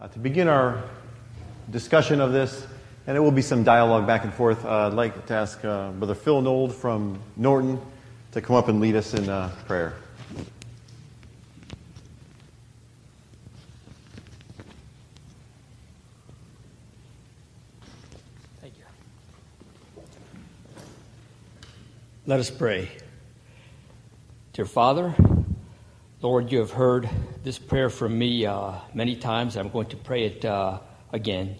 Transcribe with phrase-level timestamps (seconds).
[0.00, 0.84] Uh, to begin our
[1.72, 2.68] discussion of this,
[3.08, 5.90] and it will be some dialogue back and forth, uh, I'd like to ask uh,
[5.90, 7.80] Brother Phil Nold from Norton
[8.30, 9.94] to come up and lead us in uh, prayer.
[18.60, 18.84] Thank you.
[22.24, 22.88] Let us pray.
[24.52, 25.12] Dear Father,
[26.20, 27.08] Lord, you have heard
[27.44, 29.56] this prayer from me uh, many times.
[29.56, 30.80] I'm going to pray it uh,
[31.12, 31.54] again.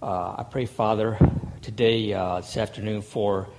[0.00, 1.18] Uh, I pray, Father,
[1.60, 3.50] today, uh, this afternoon, for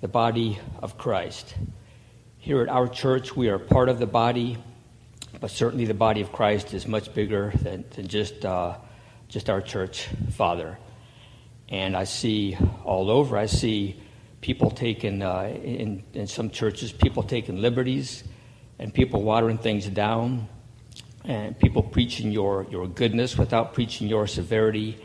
[0.00, 1.54] the body of Christ.
[2.38, 4.58] Here at our church, we are part of the body,
[5.38, 8.76] but certainly the body of Christ is much bigger than, than just, uh,
[9.28, 10.78] just our church, Father.
[11.68, 14.02] And I see all over, I see
[14.40, 18.24] people taking, uh, in, in some churches, people taking liberties
[18.80, 20.48] and people watering things down,
[21.24, 24.98] and people preaching your, your goodness without preaching your severity,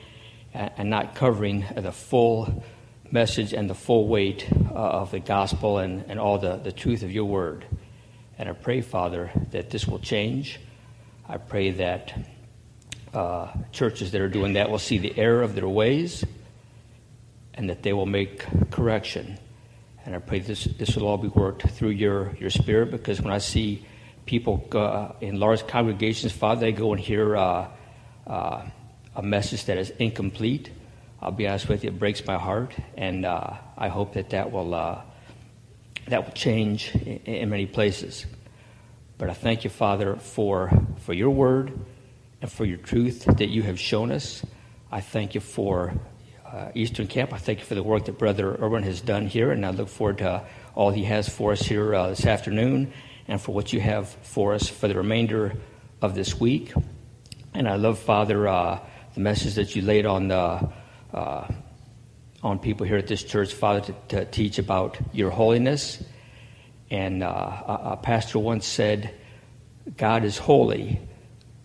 [0.53, 2.63] and, and not covering the full
[3.11, 7.03] message and the full weight uh, of the gospel and, and all the, the truth
[7.03, 7.65] of your word.
[8.39, 10.57] And I pray, Father, that this will change.
[11.27, 12.13] I pray that
[13.13, 16.23] uh, churches that are doing that will see the error of their ways
[17.53, 19.37] and that they will make correction
[20.05, 23.33] and I pray this, this will all be worked through your, your spirit because when
[23.33, 23.85] I see
[24.27, 27.67] people uh, in large congregations, Father, they go and hear uh,
[28.27, 28.65] uh,
[29.15, 30.69] a message that is incomplete.
[31.21, 32.75] I'll be honest with you, it breaks my heart.
[32.95, 35.01] And uh, I hope that that will, uh,
[36.07, 38.27] that will change in, in many places.
[39.17, 41.73] But I thank you, Father, for, for your word
[42.41, 44.45] and for your truth that you have shown us.
[44.91, 45.95] I thank you for
[46.51, 47.33] uh, Eastern Camp.
[47.33, 49.89] I thank you for the work that Brother Irwin has done here, and I look
[49.89, 50.43] forward to
[50.75, 52.91] all he has for us here uh, this afternoon
[53.27, 55.53] and for what you have for us for the remainder
[56.01, 56.73] of this week.
[57.53, 58.79] And I love, Father, uh,
[59.13, 60.69] the message that you laid on the,
[61.13, 61.47] uh,
[62.43, 66.03] on people here at this church, Father, to, to teach about your holiness.
[66.91, 69.13] And uh, a, a pastor once said,
[69.97, 70.99] God is holy,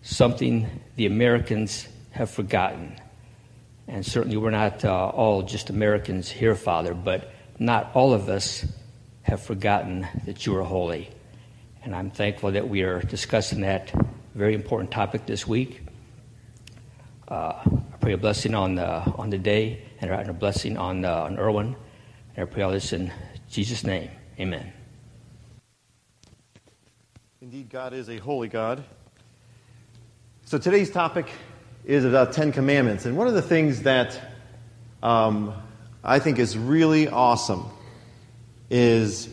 [0.01, 2.95] something the Americans have forgotten.
[3.91, 8.65] And certainly we're not uh, all just Americans here, Father, but not all of us
[9.23, 11.09] have forgotten that you are holy.
[11.83, 13.91] And I'm thankful that we are discussing that
[14.33, 15.81] very important topic this week.
[17.27, 21.23] Uh, I pray a blessing on the, on the day and a blessing on, uh,
[21.23, 21.75] on Irwin.
[22.37, 23.11] And I pray all this in
[23.49, 24.09] Jesus' name.
[24.39, 24.71] Amen.
[27.41, 28.85] Indeed, God is a holy God.
[30.45, 31.27] So today's topic
[31.85, 33.05] is about Ten Commandments.
[33.05, 34.19] And one of the things that
[35.01, 35.53] um,
[36.03, 37.65] I think is really awesome
[38.69, 39.27] is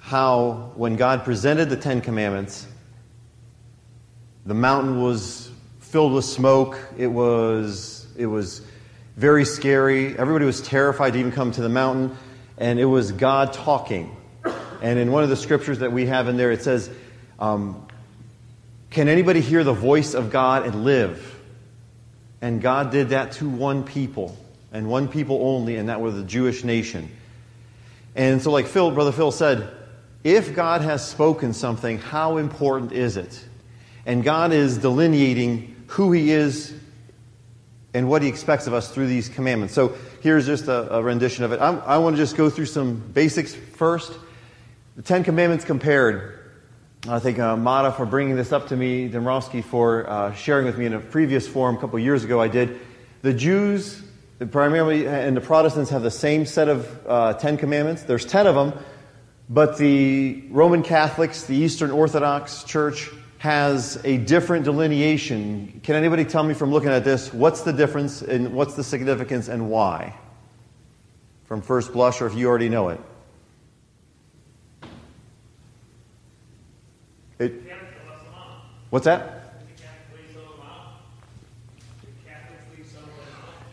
[0.00, 2.66] how, when God presented the Ten Commandments,
[4.44, 6.78] the mountain was filled with smoke.
[6.98, 8.60] It was, it was
[9.16, 10.18] very scary.
[10.18, 12.16] Everybody was terrified to even come to the mountain.
[12.58, 14.14] And it was God talking.
[14.82, 16.90] And in one of the scriptures that we have in there, it says,
[17.38, 17.86] um,
[18.94, 21.36] can anybody hear the voice of God and live?
[22.40, 24.36] And God did that to one people,
[24.72, 27.10] and one people only, and that was the Jewish nation.
[28.14, 29.68] And so, like Phil, Brother Phil said,
[30.22, 33.44] if God has spoken something, how important is it?
[34.06, 36.72] And God is delineating who He is
[37.94, 39.74] and what He expects of us through these commandments.
[39.74, 41.60] So here's just a, a rendition of it.
[41.60, 44.12] I'm, i want to just go through some basics first.
[44.94, 46.43] The Ten Commandments compared.
[47.06, 50.78] I thank uh, Mata for bringing this up to me, Demrovsky for uh, sharing with
[50.78, 52.80] me in a previous forum a couple years ago I did.
[53.20, 54.00] The Jews,
[54.50, 58.04] primarily, and the Protestants have the same set of uh, Ten Commandments.
[58.04, 58.72] There's ten of them,
[59.50, 65.82] but the Roman Catholics, the Eastern Orthodox Church, has a different delineation.
[65.82, 69.48] Can anybody tell me from looking at this what's the difference and what's the significance
[69.48, 70.14] and why?
[71.44, 72.88] From first blush, or if you already know.
[72.88, 73.00] It,
[78.94, 79.40] what's that?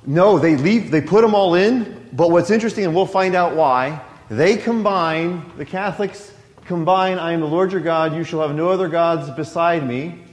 [0.03, 0.89] No, they leave.
[0.89, 2.09] They put them all in.
[2.11, 4.01] But what's interesting, and we'll find out why,
[4.31, 5.45] they combine.
[5.57, 6.33] The Catholics
[6.65, 7.19] combine.
[7.19, 8.15] I am the Lord your God.
[8.15, 10.23] You shall have no other gods beside me.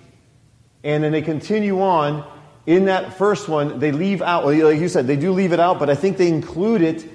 [0.83, 2.27] And then they continue on.
[2.65, 4.47] In that first one, they leave out.
[4.47, 7.07] Like you said, they do leave it out, but I think they include it.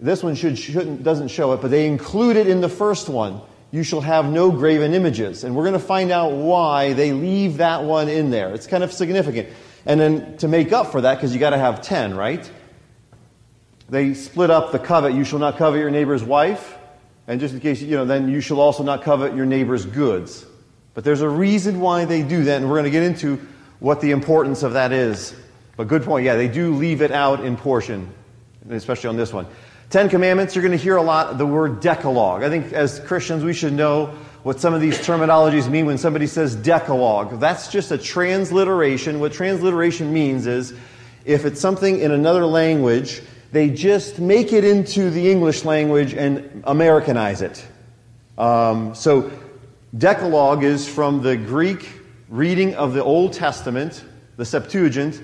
[0.00, 3.42] This one should shouldn't doesn't show it, but they include it in the first one
[3.72, 5.42] you shall have no graven images.
[5.42, 8.54] And we're going to find out why they leave that one in there.
[8.54, 9.48] It's kind of significant.
[9.86, 12.48] And then to make up for that, because you got to have 10, right?
[13.88, 15.14] They split up the covet.
[15.14, 16.78] You shall not covet your neighbor's wife.
[17.26, 20.44] And just in case, you know, then you shall also not covet your neighbor's goods.
[20.94, 23.40] But there's a reason why they do that, and we're going to get into
[23.80, 25.34] what the importance of that is.
[25.76, 26.26] But good point.
[26.26, 28.12] Yeah, they do leave it out in portion,
[28.68, 29.46] especially on this one.
[29.92, 32.42] Ten Commandments, you're going to hear a lot the word Decalogue.
[32.42, 34.06] I think as Christians, we should know
[34.42, 37.38] what some of these terminologies mean when somebody says Decalogue.
[37.38, 39.20] That's just a transliteration.
[39.20, 40.72] What transliteration means is
[41.26, 43.20] if it's something in another language,
[43.52, 47.62] they just make it into the English language and Americanize it.
[48.38, 49.30] Um, so,
[49.98, 51.86] Decalogue is from the Greek
[52.30, 54.02] reading of the Old Testament,
[54.38, 55.20] the Septuagint.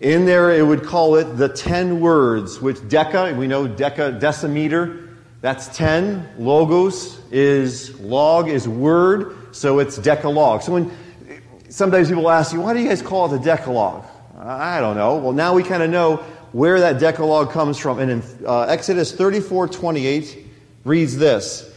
[0.00, 5.08] In there, it would call it the ten words, which deca, we know deca, decimeter,
[5.42, 6.26] that's ten.
[6.38, 10.62] Logos is log, is word, so it's decalogue.
[10.62, 10.90] So when
[11.68, 14.04] sometimes people ask you, why do you guys call it the decalogue?
[14.38, 15.16] I don't know.
[15.16, 16.16] Well, now we kind of know
[16.52, 17.98] where that decalogue comes from.
[17.98, 20.46] And in uh, Exodus 34 28
[20.84, 21.70] reads this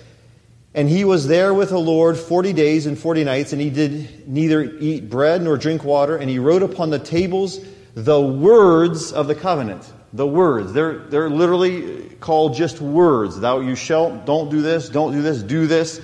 [0.73, 4.29] And he was there with the Lord 40 days and 40 nights, and he did
[4.29, 7.59] neither eat bread nor drink water, and he wrote upon the tables
[7.95, 9.91] the words of the covenant.
[10.13, 10.73] The words.
[10.73, 13.39] They're, they're literally called just words.
[13.39, 15.99] Thou you shalt, don't do this, don't do this, do this.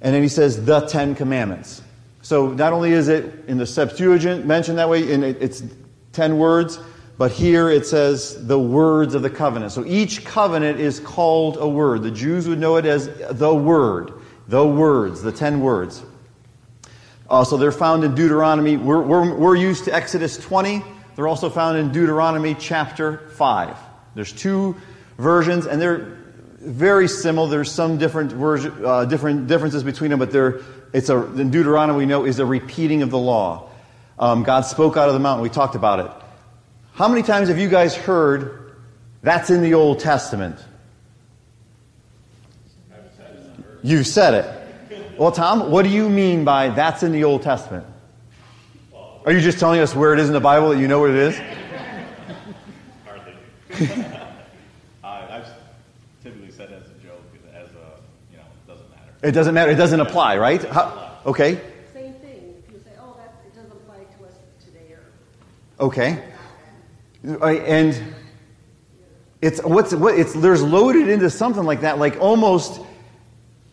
[0.00, 1.82] And then he says, the Ten Commandments.
[2.22, 5.62] So not only is it in the Septuagint mentioned that way, and it's
[6.12, 6.78] ten words,
[7.16, 9.72] but here it says the words of the covenant.
[9.72, 12.02] So each covenant is called a word.
[12.02, 14.12] The Jews would know it as the word,
[14.46, 16.02] the words, the ten words.
[17.28, 18.76] Uh, so they're found in Deuteronomy.
[18.76, 20.82] We're, we're, we're used to Exodus 20.
[21.14, 23.76] They're also found in Deuteronomy chapter 5.
[24.14, 24.76] There's two
[25.18, 26.16] versions, and they're
[26.58, 27.48] very similar.
[27.48, 30.60] There's some different, version, uh, different differences between them, but they're,
[30.92, 33.68] it's a, in Deuteronomy, we know, is a repeating of the law.
[34.18, 35.42] Um, God spoke out of the mountain.
[35.42, 36.10] We talked about it.
[36.94, 38.74] How many times have you guys heard
[39.22, 40.58] that's in the Old Testament?
[43.82, 44.57] You said it.
[45.18, 47.84] Well, Tom, what do you mean by that's in the Old Testament?
[49.26, 51.10] Are you just telling us where it is in the Bible that you know what
[51.10, 51.36] it is?
[53.04, 53.32] Hardly.
[55.02, 55.48] uh, I've
[56.22, 57.20] typically said as a joke,
[57.52, 57.98] as a,
[58.30, 59.10] you know, it doesn't matter.
[59.24, 59.70] It doesn't matter.
[59.72, 60.62] It doesn't apply, right?
[60.62, 61.60] How, okay.
[61.92, 62.62] Same thing.
[62.72, 64.34] You say, oh, that, it doesn't apply to us
[64.64, 65.02] today or.
[65.84, 66.22] Okay.
[67.24, 68.14] And
[69.42, 72.82] it's what's what it's there's loaded into something like that, like almost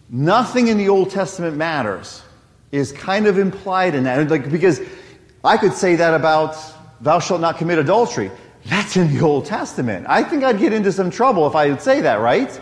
[0.09, 2.21] nothing in the Old Testament matters
[2.71, 4.29] is kind of implied in that.
[4.29, 4.81] Like because
[5.43, 6.57] I could say that about
[7.01, 8.31] thou shalt not commit adultery.
[8.65, 10.07] That's in the Old Testament.
[10.09, 12.59] I think I'd get into some trouble if I would say that, right?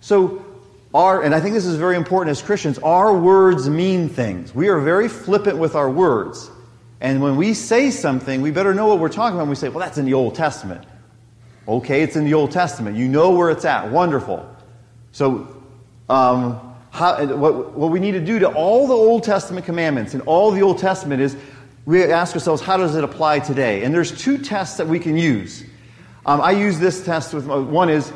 [0.00, 0.44] So
[0.92, 4.54] our, and I think this is very important as Christians, our words mean things.
[4.54, 6.50] We are very flippant with our words.
[7.00, 9.42] And when we say something, we better know what we're talking about.
[9.42, 10.84] And we say, well, that's in the Old Testament.
[11.68, 12.96] Okay, it's in the Old Testament.
[12.96, 13.90] You know where it's at.
[13.90, 14.48] Wonderful.
[15.12, 15.62] So,
[16.08, 16.65] um,
[16.96, 20.50] how, what, what we need to do to all the Old Testament commandments and all
[20.50, 21.36] the Old Testament is
[21.84, 23.84] we ask ourselves, how does it apply today?
[23.84, 25.62] And there's two tests that we can use.
[26.24, 28.12] Um, I use this test with one is,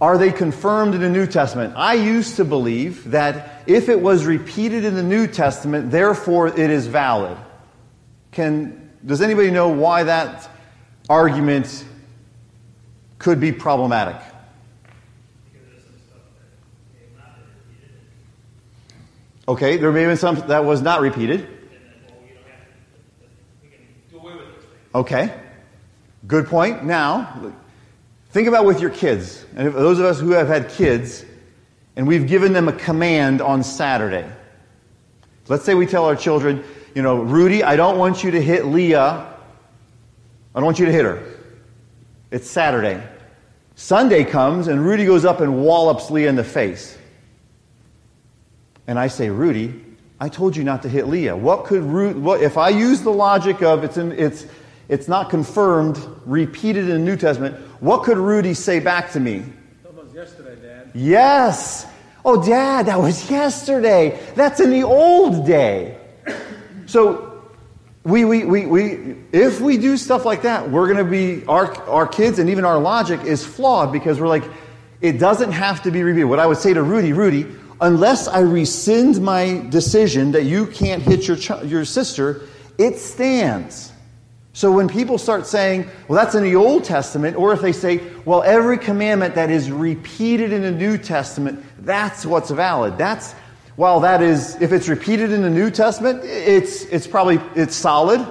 [0.00, 1.74] are they confirmed in the New Testament?
[1.76, 6.70] I used to believe that if it was repeated in the New Testament, therefore it
[6.70, 7.38] is valid.
[8.32, 10.50] Can, does anybody know why that
[11.08, 11.84] argument
[13.18, 14.20] could be problematic?
[19.48, 21.48] Okay, there may have been some that was not repeated.
[24.94, 25.32] Okay,
[26.26, 26.84] good point.
[26.84, 27.52] Now,
[28.30, 31.24] think about with your kids, and those of us who have had kids,
[31.96, 34.26] and we've given them a command on Saturday.
[35.48, 38.64] Let's say we tell our children, you know, Rudy, I don't want you to hit
[38.64, 39.32] Leah.
[40.54, 41.22] I don't want you to hit her.
[42.30, 43.02] It's Saturday.
[43.76, 46.96] Sunday comes and Rudy goes up and wallops Leah in the face.
[48.86, 49.84] And I say, Rudy,
[50.20, 51.36] I told you not to hit Leah.
[51.36, 54.46] What could Rudy, what, if I use the logic of it's, in, it's,
[54.88, 59.44] it's not confirmed, repeated in the New Testament, what could Rudy say back to me?
[59.82, 60.90] That was yesterday, Dad.
[60.94, 61.86] Yes.
[62.24, 64.18] Oh, Dad, that was yesterday.
[64.34, 65.98] That's in the old day.
[66.86, 67.32] So,
[68.04, 71.74] we, we, we, we, if we do stuff like that, we're going to be, our,
[71.88, 74.44] our kids and even our logic is flawed because we're like,
[75.00, 76.26] it doesn't have to be repeated.
[76.26, 77.46] What I would say to Rudy, Rudy,
[77.80, 82.42] unless I rescind my decision that you can't hit your, ch- your sister,
[82.78, 83.92] it stands.
[84.52, 88.00] So when people start saying, well, that's in the Old Testament, or if they say,
[88.24, 92.96] well, every commandment that is repeated in the New Testament, that's what's valid.
[92.96, 93.34] That's,
[93.76, 98.26] while that is, if it's repeated in the New Testament, it's, it's probably, it's solid,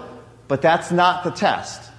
[0.47, 1.91] but that's not the test.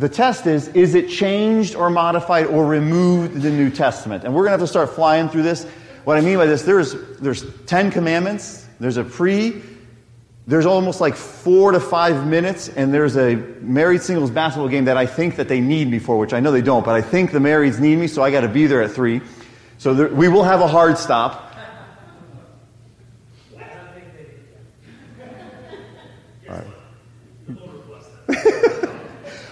[0.00, 4.24] The test is, is it changed or modified or removed the New Testament?
[4.24, 5.66] And we're going to have to start flying through this.
[6.04, 8.66] What I mean by this, there's, there's 10 commandments.
[8.80, 9.60] There's a pre,
[10.46, 14.96] there's almost like four to five minutes, and there's a married singles basketball game that
[14.96, 17.30] I think that they need me for, which I know they don't, but I think
[17.30, 19.20] the marrieds need me, so I got to be there at three.
[19.76, 21.54] So there, we will have a hard stop.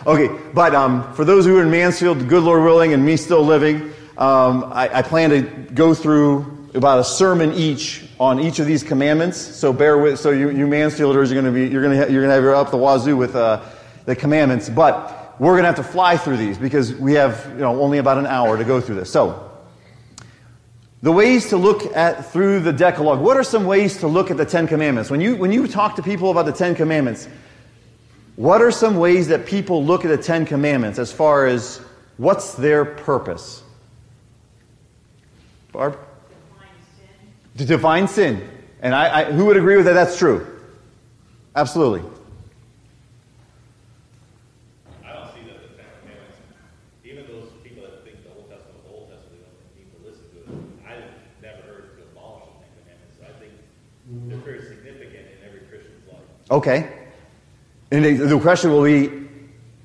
[0.09, 3.43] okay, but um, for those who are in Mansfield, good Lord willing, and me still
[3.43, 8.67] living, um, I, I plan to go through about a sermon each on each of
[8.67, 9.37] these commandments.
[9.37, 10.19] So bear with.
[10.19, 12.43] So you, you Mansfielders are going to be you're going to you're going to have
[12.43, 13.61] your up the wazoo with uh,
[14.07, 17.61] the commandments, but we're going to have to fly through these because we have you
[17.61, 19.11] know only about an hour to go through this.
[19.11, 19.45] So.
[21.01, 23.21] The ways to look at through the Decalogue.
[23.21, 25.13] What are some ways to look at the Ten Commandments?
[25.13, 27.29] When you, when you talk to people about the Ten Commandments,
[28.39, 31.81] what are some ways that people look at the Ten Commandments as far as
[32.19, 33.65] what's their purpose?
[35.73, 35.99] Barb?
[36.55, 36.69] Divine
[37.57, 38.49] To define sin.
[38.81, 39.95] And I, I, who would agree with that?
[39.95, 40.47] That's true.
[41.57, 42.09] Absolutely.
[45.05, 46.39] I don't see that the Ten Commandments,
[47.03, 49.91] even those people that think the Old Testament is the Old Testament, they don't need
[49.99, 50.87] to listen to it.
[50.87, 53.19] I've never heard to abolish the Ten Commandments.
[53.19, 53.51] I think
[54.31, 56.23] they're very significant in every Christian's life.
[56.53, 56.98] Okay.
[57.91, 59.11] And the question will be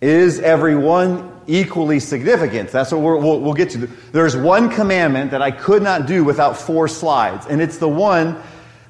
[0.02, 2.72] is everyone equally significant?
[2.72, 3.88] That's what we will we'll get to.
[4.12, 8.42] There's one commandment that I could not do without four slides, and it's the one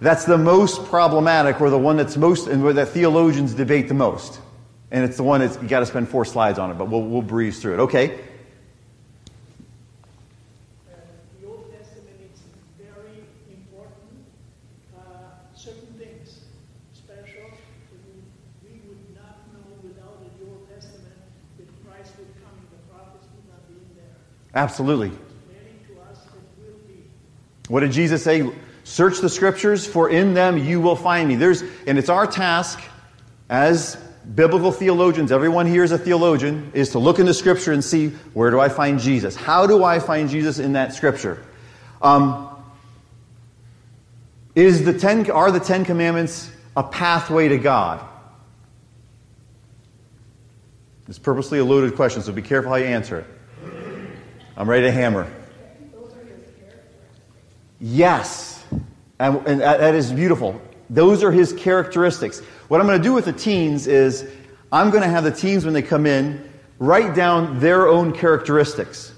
[0.03, 4.39] that's the most problematic or the one that's most, and that theologians debate the most.
[4.91, 7.01] And it's the one that's you got to spend four slides on it, but we'll,
[7.01, 7.79] we'll breeze through it.
[7.79, 8.19] Okay?
[10.85, 10.99] Uh,
[11.39, 12.41] the Old Testament is
[12.77, 14.27] very important.
[14.93, 15.01] Uh,
[15.55, 16.45] certain things
[16.93, 17.49] special.
[18.05, 18.21] We,
[18.69, 21.15] we would not know without the Old Testament
[21.57, 24.19] that Christ would come and the prophets would not be in there.
[24.53, 25.11] Absolutely.
[27.67, 28.49] What did Jesus say?
[28.83, 31.35] Search the scriptures, for in them you will find me.
[31.35, 32.81] There's, and it's our task
[33.49, 33.95] as
[34.35, 38.51] biblical theologians, everyone here is a theologian, is to look into scripture and see where
[38.51, 39.35] do I find Jesus?
[39.35, 41.43] How do I find Jesus in that scripture?
[42.01, 42.49] Um,
[44.55, 48.05] is the ten, are the Ten Commandments a pathway to God?
[51.07, 53.25] It's purposely a loaded question, so be careful how you answer it.
[54.55, 55.31] I'm ready to hammer.
[57.79, 58.63] Yes.
[59.19, 60.61] And, and that is beautiful.
[60.89, 62.39] Those are his characteristics.
[62.67, 64.29] What I'm going to do with the teens is
[64.71, 69.13] I'm going to have the teens, when they come in, write down their own characteristics.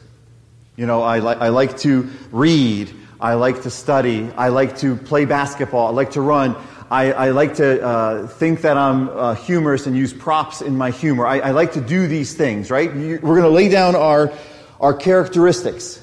[0.77, 2.93] You know, I, li- I like to read.
[3.19, 4.29] I like to study.
[4.37, 5.87] I like to play basketball.
[5.87, 6.55] I like to run.
[6.91, 10.91] I, I like to uh, think that I'm uh, humorous and use props in my
[10.91, 11.25] humor.
[11.25, 12.93] I, I like to do these things, right?
[12.93, 14.31] You- We're going to lay down our,
[14.79, 16.01] our characteristics.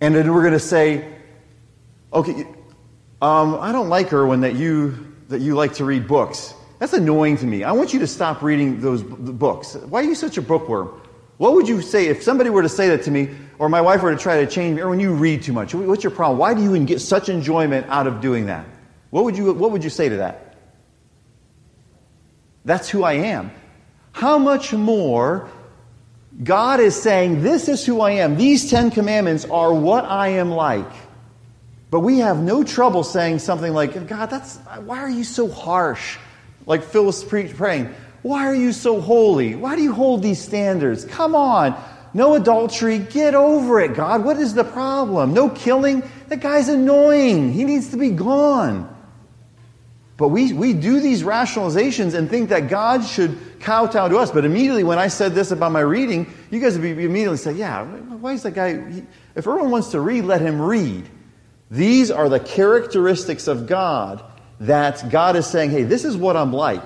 [0.00, 1.10] And then we're going to say,
[2.12, 2.46] okay,
[3.22, 6.54] um, I don't like her when that you, that you like to read books.
[6.78, 7.64] That's annoying to me.
[7.64, 9.74] I want you to stop reading those books.
[9.74, 10.88] Why are you such a bookworm?
[11.38, 14.02] What would you say if somebody were to say that to me, or my wife
[14.02, 15.74] were to try to change me, or when you read too much.
[15.74, 16.38] What's your problem?
[16.38, 18.66] Why do you get such enjoyment out of doing that?
[19.10, 20.56] What would you, what would you say to that?
[22.64, 23.50] That's who I am.
[24.12, 25.48] How much more
[26.42, 28.36] God is saying, This is who I am.
[28.36, 30.90] These Ten Commandments are what I am like.
[31.90, 36.18] But we have no trouble saying something like, God, that's, why are you so harsh?
[36.66, 39.54] Like pre- praying, why are you so holy?
[39.54, 41.04] Why do you hold these standards?
[41.04, 41.80] Come on.
[42.12, 42.98] No adultery.
[42.98, 44.24] Get over it, God.
[44.24, 45.32] What is the problem?
[45.32, 46.02] No killing.
[46.28, 47.52] That guy's annoying.
[47.52, 48.95] He needs to be gone.
[50.16, 54.30] But we, we do these rationalizations and think that God should kowtow to us.
[54.30, 57.52] But immediately when I said this about my reading, you guys would be immediately say,
[57.52, 59.00] yeah, why is that guy, he,
[59.34, 61.06] if everyone wants to read, let him read.
[61.70, 64.22] These are the characteristics of God
[64.60, 66.84] that God is saying, hey, this is what I'm like.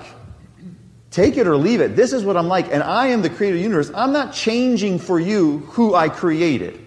[1.09, 1.95] Take it or leave it.
[1.95, 2.71] This is what I'm like.
[2.71, 3.91] And I am the creator of the universe.
[3.93, 6.79] I'm not changing for you who I created.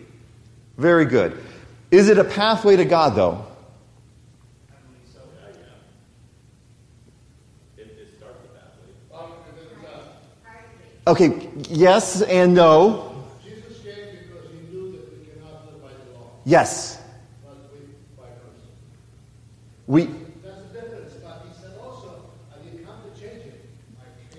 [0.76, 1.38] Very good.
[1.90, 3.46] Is it a pathway to God, though?
[11.06, 13.24] Okay, yes and no.
[13.44, 16.98] Jesus came because he knew that we cannot live by the law, Yes.
[17.44, 17.78] but we,
[18.16, 18.64] by grace.
[19.86, 20.04] We,
[20.42, 23.66] That's the difference, but he said also, I didn't come to change it.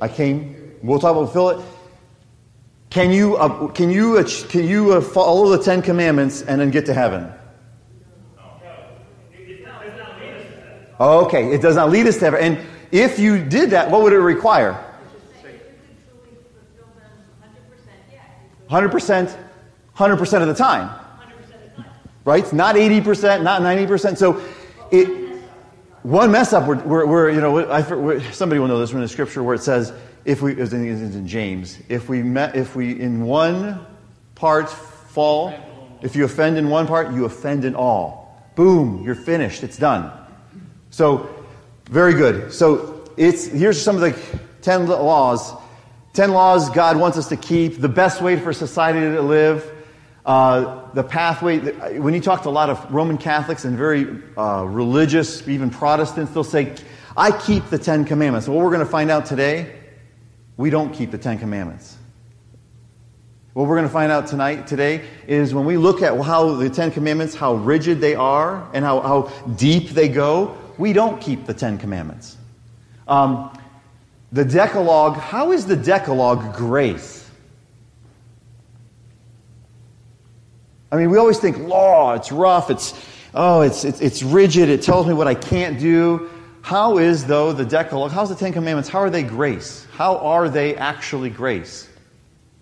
[0.02, 0.74] I came.
[0.82, 1.64] We'll talk about Philip.
[2.90, 6.72] Can you uh, can you uh, can you uh, follow the Ten Commandments and then
[6.72, 7.32] get to heaven?
[10.98, 12.40] Okay, it does not lead us to heaven.
[12.42, 14.82] And if you did that, what would it require?
[18.76, 19.38] Hundred percent,
[19.94, 20.94] hundred percent of the time.
[22.26, 22.52] Right?
[22.52, 24.18] Not eighty percent, not ninety percent.
[24.18, 24.44] So
[24.92, 25.08] it.
[26.04, 29.00] one mess up, we're, we're, we're you know, I, we're, somebody will know this from
[29.00, 29.94] the scripture where it says,
[30.26, 33.80] if we, it's in, in James, if we met, if we in one
[34.36, 35.54] part fall,
[36.02, 38.52] if you offend in one part, you offend in all.
[38.56, 39.64] Boom, you're finished.
[39.64, 40.12] It's done.
[40.90, 41.34] So,
[41.86, 42.52] very good.
[42.52, 44.22] So, it's, here's some of the
[44.64, 45.54] 10 laws.
[46.16, 47.82] 10 laws God wants us to keep.
[47.82, 49.70] The best way for society to live.
[50.26, 51.60] Uh, the pathway,
[52.00, 54.08] when you talk to a lot of Roman Catholics and very
[54.38, 56.74] uh, religious, even Protestants, they'll say,
[57.18, 58.48] I keep the Ten Commandments.
[58.48, 59.76] what we're going to find out today,
[60.56, 61.98] we don't keep the Ten Commandments.
[63.52, 66.70] What we're going to find out tonight, today, is when we look at how the
[66.70, 69.22] Ten Commandments, how rigid they are, and how, how
[69.58, 72.38] deep they go, we don't keep the Ten Commandments.
[73.06, 73.56] Um,
[74.36, 77.26] the Decalogue, how is the Decalogue grace?
[80.92, 82.94] I mean, we always think law, it's rough, it's,
[83.34, 86.30] oh, it's, it's, it's rigid, it tells me what I can't do.
[86.64, 89.88] How is, though, the Decalogue, how's the Ten Commandments, how are they grace?
[89.94, 91.88] How are they actually grace?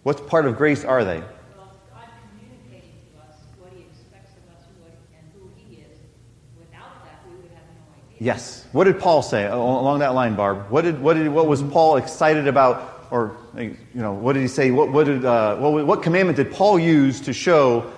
[0.04, 1.22] What part of grace are they?
[1.22, 2.06] Well, God
[2.38, 5.98] communicating to us what He expects of us what, and who He is.
[6.60, 8.13] Without that, we would have no idea.
[8.24, 8.66] Yes.
[8.72, 10.70] What did Paul say along that line, Barb?
[10.70, 13.08] What, did, what, did, what was Paul excited about?
[13.12, 14.72] Or, you know, what did he say?
[14.72, 17.92] What, what, did, uh, what, what commandment did Paul use to show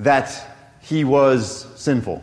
[0.00, 0.44] that
[0.82, 2.20] he was sinful.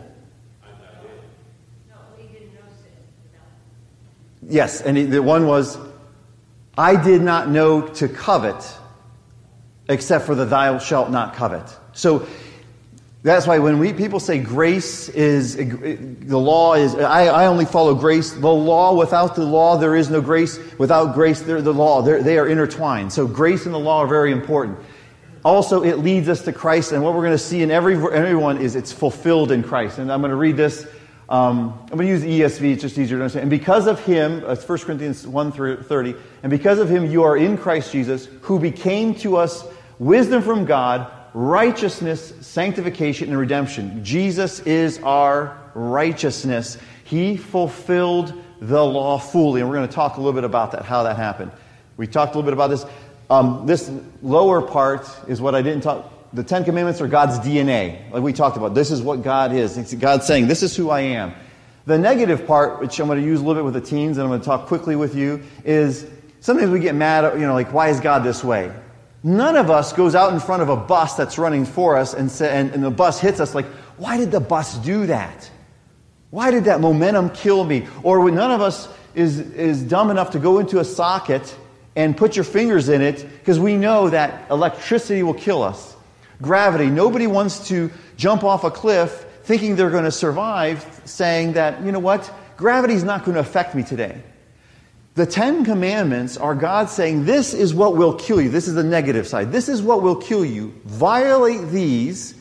[1.87, 2.91] No, he didn't know sin
[3.23, 4.53] without.
[4.53, 5.77] Yes, and he, the one was,
[6.77, 8.77] I did not know to covet
[9.87, 11.73] except for the thou shalt not covet.
[11.93, 12.27] So
[13.27, 17.93] that's why when we people say grace is the law is I, I only follow
[17.93, 18.31] grace.
[18.31, 20.59] The law without the law there is no grace.
[20.77, 23.13] Without grace there the law They're, they are intertwined.
[23.13, 24.79] So grace and the law are very important
[25.47, 26.91] also it leads us to Christ.
[26.91, 29.97] And what we're going to see in every everyone is it's fulfilled in Christ.
[29.97, 30.85] And I'm going to read this.
[31.29, 32.73] Um, I'm going to use ESV.
[32.73, 33.43] It's just easier to understand.
[33.43, 37.23] And because of him, uh, 1 Corinthians 1 through 30, and because of him you
[37.23, 39.65] are in Christ Jesus, who became to us
[39.99, 44.03] wisdom from God, righteousness, sanctification, and redemption.
[44.03, 46.77] Jesus is our righteousness.
[47.03, 49.61] He fulfilled the law fully.
[49.61, 51.51] And we're going to talk a little bit about that, how that happened.
[51.95, 52.85] We talked a little bit about this.
[53.29, 56.13] Um, this lower part is what I didn't talk.
[56.33, 58.73] The Ten Commandments are God's DNA, like we talked about.
[58.73, 59.77] This is what God is.
[59.77, 61.33] It's God saying, "This is who I am."
[61.85, 64.25] The negative part, which I'm going to use a little bit with the teens, and
[64.25, 66.05] I'm going to talk quickly with you, is
[66.41, 67.39] sometimes we get mad.
[67.39, 68.71] You know, like, "Why is God this way?"
[69.27, 72.31] None of us goes out in front of a bus that's running for us, and,
[72.31, 73.65] say, and, and the bus hits us like,
[73.97, 75.51] "Why did the bus do that?"
[76.29, 77.87] Why did that momentum kill me?
[78.03, 81.55] Or none of us is, is dumb enough to go into a socket
[81.97, 85.95] and put your fingers in it because we know that electricity will kill us.
[86.41, 86.87] Gravity.
[86.87, 91.91] Nobody wants to jump off a cliff thinking they're going to survive, saying that, you
[91.91, 94.21] know what, gravity's not going to affect me today.
[95.17, 98.49] The Ten Commandments are God saying, this is what will kill you.
[98.49, 99.51] This is the negative side.
[99.51, 100.79] This is what will kill you.
[100.85, 102.35] Violate these.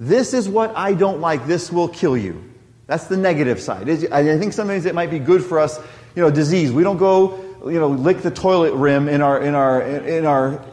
[0.00, 1.46] This is what I don't like.
[1.46, 2.42] This will kill you.
[2.88, 3.88] That's the negative side.
[4.12, 5.78] I think sometimes it might be good for us,
[6.16, 6.72] you know, disease.
[6.72, 10.64] We don't go you know, lick the toilet rim in our, in our, in our,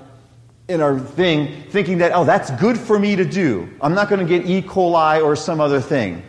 [0.67, 3.69] in our thing, thinking that, oh, that's good for me to do.
[3.79, 4.63] I'm not going to get E.
[4.63, 6.23] coli or some other thing.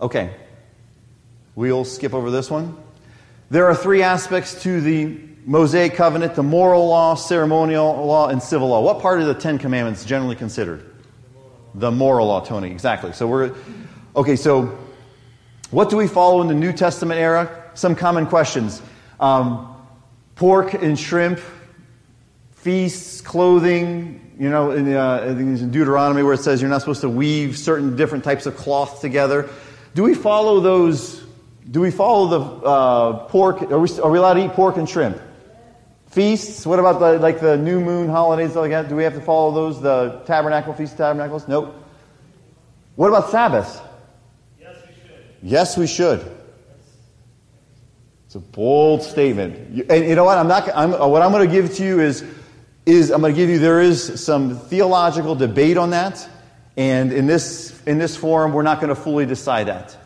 [0.00, 0.30] Okay.
[1.56, 2.76] We'll skip over this one.
[3.50, 8.68] There are three aspects to the Mosaic covenant the moral law, ceremonial law, and civil
[8.68, 8.80] law.
[8.80, 10.88] What part of the Ten Commandments generally considered?
[11.74, 12.70] The moral law, Tony.
[12.70, 13.12] Exactly.
[13.12, 13.54] So we're.
[14.14, 14.78] Okay, so
[15.72, 17.64] what do we follow in the New Testament era?
[17.76, 18.82] some common questions.
[19.20, 19.74] Um,
[20.34, 21.40] pork and shrimp,
[22.56, 27.08] feasts, clothing, you know, in, uh, in Deuteronomy where it says you're not supposed to
[27.08, 29.48] weave certain different types of cloth together.
[29.94, 31.25] Do we follow those?
[31.68, 33.62] Do we follow the uh, pork?
[33.62, 35.20] Are we, are we allowed to eat pork and shrimp?
[36.10, 36.64] Feasts?
[36.64, 38.88] What about the, like the new moon holidays like that?
[38.88, 39.82] Do we have to follow those?
[39.82, 41.48] The tabernacle, feast of tabernacles?
[41.48, 41.74] Nope.
[42.94, 43.82] What about Sabbath?
[44.60, 45.24] Yes, we should.
[45.42, 46.36] Yes, we should.
[48.26, 49.90] It's a bold statement.
[49.90, 50.38] And you know what?
[50.38, 52.24] I'm not, I'm, what I'm going to give to you is,
[52.86, 56.28] is I'm going to give you, there is some theological debate on that.
[56.76, 59.96] And in this, in this forum, we're not going to fully decide that.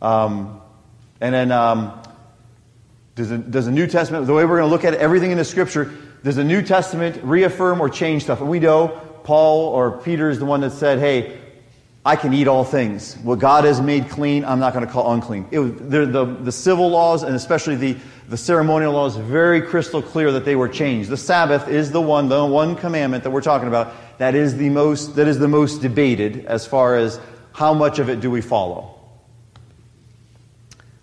[0.00, 0.60] Um,
[1.20, 2.00] and then, um,
[3.14, 5.30] does, the, does the New Testament, the way we're going to look at it, everything
[5.30, 8.40] in the Scripture, does the New Testament reaffirm or change stuff?
[8.40, 8.88] And we know
[9.24, 11.38] Paul or Peter is the one that said, hey,
[12.04, 13.14] I can eat all things.
[13.24, 15.48] What God has made clean, I'm not going to call unclean.
[15.50, 17.96] Was, the, the, the civil laws and especially the,
[18.28, 21.08] the ceremonial laws very crystal clear that they were changed.
[21.10, 24.68] The Sabbath is the one, the one commandment that we're talking about that is the
[24.68, 27.18] most, that is the most debated as far as
[27.52, 28.95] how much of it do we follow.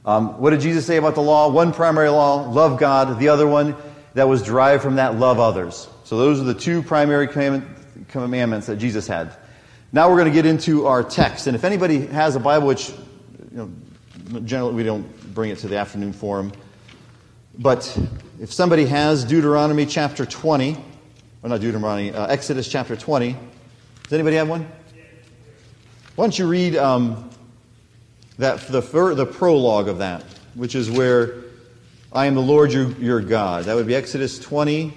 [0.06, 1.50] Um, what did Jesus say about the law?
[1.50, 3.20] One primary law, love God.
[3.20, 3.76] The other one
[4.14, 5.88] that was derived from that, love others.
[6.04, 9.36] So those are the two primary commandments that Jesus had.
[9.92, 11.48] Now we're going to get into our text.
[11.48, 13.72] And if anybody has a Bible, which you
[14.32, 16.52] know, generally we don't bring it to the afternoon forum,
[17.58, 17.98] but
[18.42, 20.76] if somebody has Deuteronomy chapter 20,
[21.44, 23.38] or not Deuteronomy, uh, Exodus chapter 20,
[24.04, 24.68] does anybody have one?
[26.16, 27.30] Why don't you read um,
[28.38, 30.24] that the, the prologue of that,
[30.56, 31.36] which is where
[32.12, 33.66] I am the Lord your, your God.
[33.66, 34.94] That would be Exodus 20.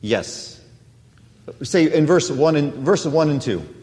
[0.00, 0.60] Yes.
[1.62, 3.74] Say in verse 1 and verse 1 and 2.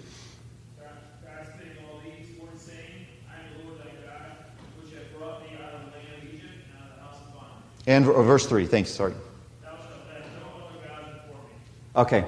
[7.86, 8.66] And uh, verse 3.
[8.66, 9.14] Thanks, sorry.
[11.96, 12.26] Okay.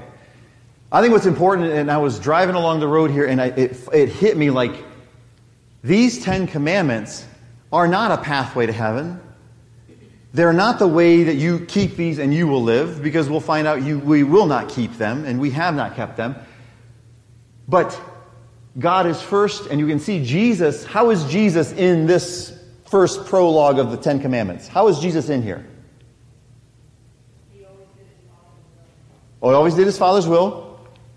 [0.95, 3.77] I think what's important, and I was driving along the road here, and I, it,
[3.91, 4.71] it hit me like
[5.83, 7.25] these Ten Commandments
[7.69, 9.19] are not a pathway to heaven.
[10.33, 13.67] They're not the way that you keep these and you will live, because we'll find
[13.67, 16.37] out you, we will not keep them, and we have not kept them.
[17.67, 17.99] But
[18.79, 20.85] God is first, and you can see Jesus.
[20.85, 24.69] How is Jesus in this first prologue of the Ten Commandments?
[24.69, 25.67] How is Jesus in here?
[29.41, 30.64] Oh, he always did his Father's will.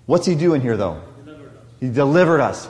[0.08, 1.02] What's he doing here, though?
[1.80, 2.66] He delivered us.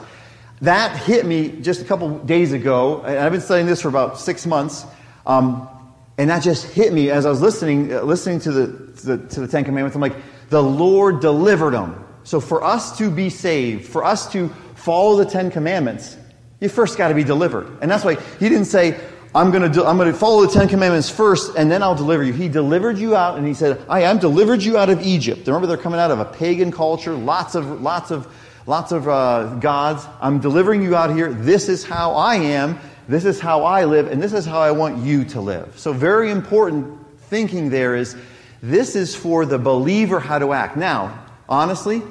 [0.59, 3.01] That hit me just a couple days ago.
[3.01, 4.85] And I've been studying this for about six months.
[5.25, 5.69] Um,
[6.17, 9.17] and that just hit me as I was listening, uh, listening to the, to the,
[9.29, 9.95] to the Ten Commandments.
[9.95, 10.17] I'm like,
[10.49, 12.05] the Lord delivered them.
[12.25, 16.17] So for us to be saved, for us to follow the Ten Commandments,
[16.59, 17.77] you first got to be delivered.
[17.81, 18.99] And that's why he didn't say,
[19.33, 22.23] I'm going to I'm going to follow the Ten Commandments first, and then I'll deliver
[22.23, 22.33] you.
[22.33, 25.67] He delivered you out, and he said, "I am delivered you out of Egypt." Remember,
[25.67, 28.27] they're coming out of a pagan culture, lots of lots of
[28.65, 30.07] lots of uh, gods.
[30.19, 31.31] I'm delivering you out here.
[31.31, 32.79] This is how I am.
[33.07, 35.77] This is how I live, and this is how I want you to live.
[35.77, 36.97] So, very important
[37.29, 38.15] thinking there is
[38.63, 40.75] this is for the believer how to act.
[40.75, 42.01] Now, honestly,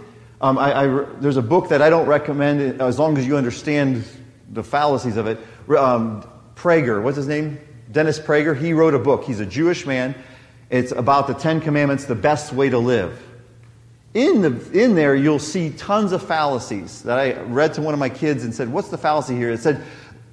[0.40, 4.04] um, I, I, there's a book that I don't recommend as long as you understand
[4.50, 5.38] the fallacies of it.
[5.76, 6.24] Um,
[6.58, 7.58] Prager, what's his name?
[7.92, 8.58] Dennis Prager.
[8.58, 9.24] He wrote a book.
[9.24, 10.14] He's a Jewish man.
[10.70, 13.22] It's about the Ten Commandments, the best way to live.
[14.12, 18.00] In, the, in there, you'll see tons of fallacies that I read to one of
[18.00, 19.52] my kids and said, What's the fallacy here?
[19.52, 19.84] It said,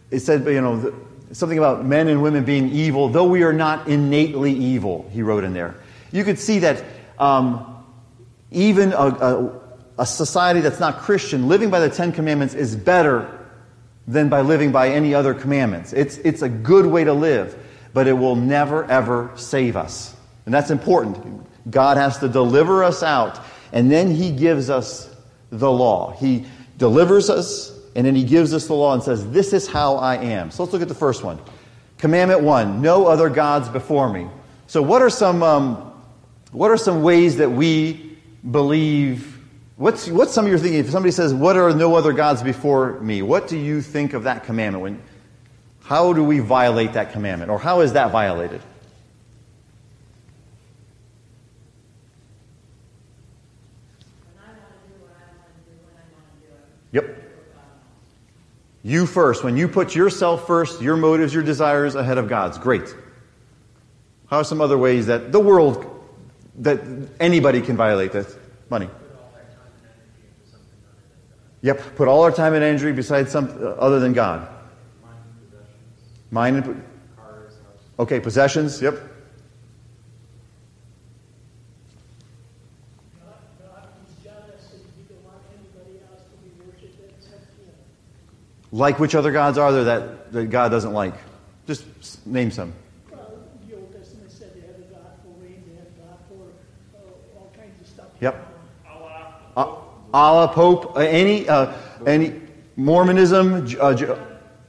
[0.09, 0.93] it said you know,
[1.31, 5.43] something about men and women being evil, though we are not innately evil, he wrote
[5.43, 5.75] in there.
[6.11, 6.83] You could see that
[7.19, 7.83] um,
[8.49, 9.61] even a, a,
[9.99, 13.44] a society that's not Christian, living by the Ten Commandments is better
[14.07, 15.93] than by living by any other commandments.
[15.93, 17.57] It's, it's a good way to live,
[17.93, 20.15] but it will never, ever save us.
[20.45, 21.45] And that's important.
[21.69, 23.39] God has to deliver us out,
[23.71, 25.13] and then He gives us
[25.49, 26.15] the law.
[26.17, 26.45] He
[26.77, 30.17] delivers us, and then He gives us the law and says, This is how I
[30.17, 30.51] am.
[30.51, 31.39] So let's look at the first one.
[31.97, 34.27] Commandment one no other gods before me.
[34.67, 35.93] So, what are some, um,
[36.51, 38.17] what are some ways that we
[38.49, 39.34] believe
[39.77, 40.79] What's, what's some of your thinking?
[40.79, 43.21] If somebody says, What are no other gods before me?
[43.21, 44.81] What do you think of that commandment?
[44.81, 45.01] When,
[45.83, 47.51] how do we violate that commandment?
[47.51, 48.61] Or how is that violated?
[56.93, 57.23] Yep.
[58.83, 59.43] You first.
[59.43, 62.57] When you put yourself first, your motives, your desires ahead of God's.
[62.57, 62.95] Great.
[64.27, 65.85] How are some other ways that the world,
[66.59, 66.79] that
[67.19, 68.33] anybody can violate this?
[68.69, 68.89] Money.
[71.65, 74.47] Yep, put all our time and energy besides some uh, other than God.
[76.29, 76.83] Mind and
[77.97, 78.79] Okay, possessions.
[78.83, 79.01] Yep.
[88.71, 91.15] Like which other gods are there that, that God doesn't like?
[91.65, 92.73] Just name some.
[93.09, 96.19] Well, the Old Testament said they had a God for rain, they had a God
[96.29, 98.07] for uh, all kinds of stuff.
[98.19, 98.54] Yep.
[100.15, 101.73] Allah, Pope, uh, any, uh,
[102.05, 102.41] any
[102.75, 104.17] Mormonism, uh,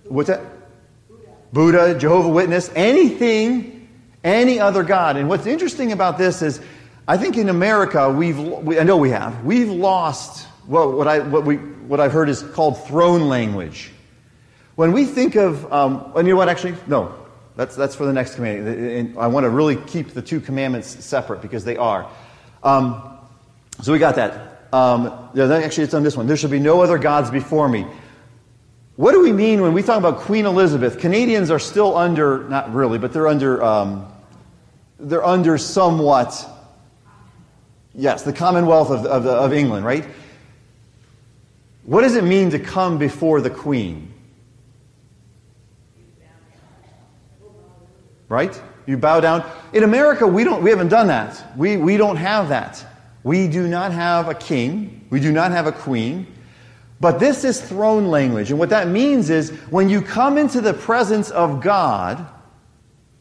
[0.08, 0.40] what's that?
[1.52, 3.88] Buddha, Jehovah Witness, anything,
[4.22, 5.16] any other God.
[5.16, 6.60] And what's interesting about this is,
[7.08, 11.20] I think in America we've, we, I know we have, we've lost well, what I
[11.20, 13.92] what we what I've heard is called throne language.
[14.74, 16.48] When we think of, um, and you know what?
[16.48, 17.14] Actually, no,
[17.54, 18.78] that's that's for the next commandment.
[18.78, 22.10] And I want to really keep the two commandments separate because they are.
[22.64, 23.18] Um,
[23.80, 24.55] so we got that.
[24.72, 26.26] Um, actually, it's on this one.
[26.26, 27.86] There shall be no other gods before me.
[28.96, 30.98] What do we mean when we talk about Queen Elizabeth?
[30.98, 34.10] Canadians are still under, not really, but they're under, um,
[34.98, 36.48] they're under somewhat,
[37.94, 40.06] yes, the Commonwealth of, of, of England, right?
[41.84, 44.12] What does it mean to come before the Queen?
[48.28, 48.60] Right?
[48.86, 49.48] You bow down.
[49.72, 51.56] In America, we, don't, we haven't done that.
[51.56, 52.84] We, we don't have that.
[53.26, 55.04] We do not have a king.
[55.10, 56.28] We do not have a queen.
[57.00, 58.50] But this is throne language.
[58.50, 62.24] And what that means is when you come into the presence of God,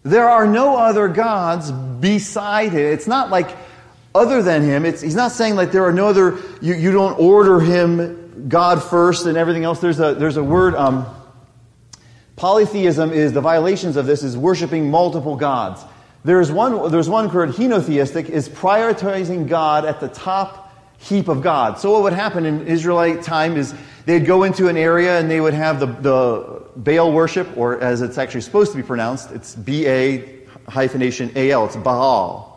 [0.04, 2.86] there are no other gods beside him.
[2.94, 3.50] It's not like
[4.14, 4.86] other than him.
[4.86, 8.84] It's, he's not saying like there are no other, you, you don't order him God
[8.84, 9.80] first and everything else.
[9.80, 11.08] There's a, there's a word, um,
[12.36, 15.84] polytheism is, the violations of this is worshiping multiple gods.
[16.26, 21.78] There's one, there's one word, henotheistic, is prioritizing God at the top heap of God.
[21.78, 23.76] So what would happen in Israelite time is
[24.08, 28.02] they'd go into an area and they would have the, the Baal worship, or as
[28.02, 32.52] it's actually supposed to be pronounced, it's B-A hyphenation A-L, it's Baal.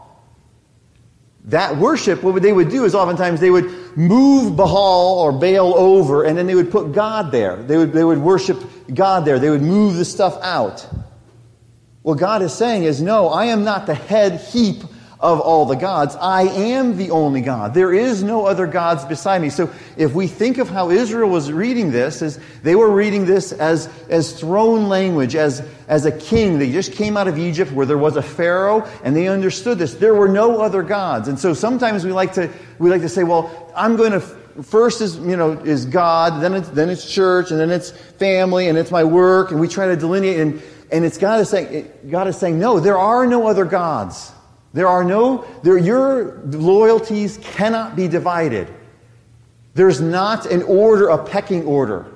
[1.45, 3.67] That worship, what they would do is oftentimes they would
[3.99, 7.57] move Baal or Baal over and then they would put God there.
[7.57, 8.63] They would, they would worship
[8.95, 9.39] God there.
[9.39, 10.87] They would move the stuff out.
[12.09, 14.83] What God is saying is, no, I am not the head heap
[15.21, 16.17] of all the gods.
[16.17, 17.75] I am the only God.
[17.75, 19.51] There is no other gods beside me.
[19.51, 23.53] So if we think of how Israel was reading this, as they were reading this
[23.53, 26.59] as, as throne language, as, as a king.
[26.59, 29.93] They just came out of Egypt where there was a Pharaoh and they understood this.
[29.93, 31.29] There were no other gods.
[31.29, 34.21] And so sometimes we like to, we like to say, well, I'm going to
[34.63, 38.69] first is you know is God, then it's then it's church, and then it's family,
[38.69, 41.91] and it's my work, and we try to delineate, and and it's God is saying
[42.11, 44.33] God is saying no, there are no other gods.
[44.75, 48.69] There are no, there, your loyalties cannot be divided.
[49.75, 52.07] There's not an order, a pecking order.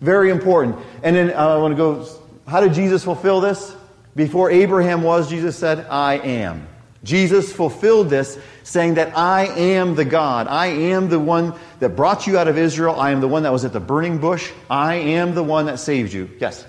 [0.00, 0.76] Very important.
[1.02, 2.06] And then uh, I want to go,
[2.46, 3.74] how did Jesus fulfill this?
[4.16, 6.66] Before Abraham was, Jesus said, I am.
[7.04, 10.48] Jesus fulfilled this, saying that I am the God.
[10.48, 12.98] I am the one that brought you out of Israel.
[12.98, 14.50] I am the one that was at the burning bush.
[14.68, 16.28] I am the one that saved you.
[16.40, 16.66] Yes?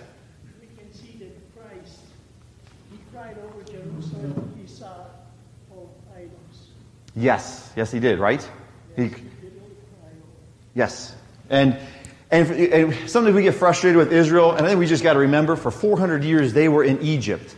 [0.62, 2.00] We can see that Christ,
[2.92, 5.06] he cried over Jerusalem, he saw
[5.72, 6.68] all idols.
[7.20, 7.72] Yes.
[7.76, 8.48] Yes, he did, right?
[8.96, 9.12] He.
[10.74, 11.14] Yes.
[11.50, 11.78] And,
[12.32, 15.20] and, and sometimes we get frustrated with Israel, and I think we just got to
[15.20, 17.56] remember for 400 years they were in Egypt.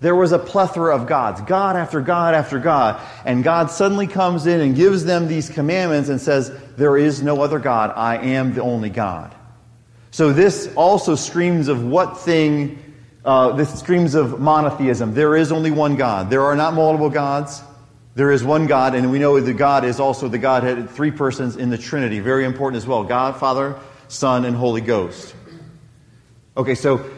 [0.00, 3.00] There was a plethora of gods, God after God after God.
[3.24, 7.40] And God suddenly comes in and gives them these commandments and says, There is no
[7.42, 7.92] other God.
[7.94, 9.32] I am the only God.
[10.10, 12.78] So this also screams of what thing?
[13.24, 15.14] Uh, this screams of monotheism.
[15.14, 16.30] There is only one God.
[16.30, 17.62] There are not multiple gods.
[18.14, 21.56] There is one God, and we know that God is also the Godhead, three persons
[21.56, 22.20] in the Trinity.
[22.20, 25.34] Very important as well God, Father, Son, and Holy Ghost.
[26.54, 27.10] Okay, so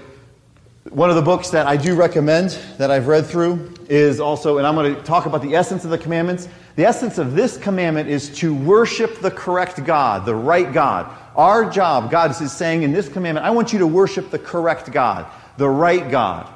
[0.90, 4.66] one of the books that I do recommend that I've read through is also, and
[4.66, 6.48] I'm going to talk about the essence of the commandments.
[6.76, 11.12] The essence of this commandment is to worship the correct God, the right God.
[11.34, 14.92] Our job, God is saying in this commandment, I want you to worship the correct
[14.92, 15.26] God,
[15.56, 16.54] the right God.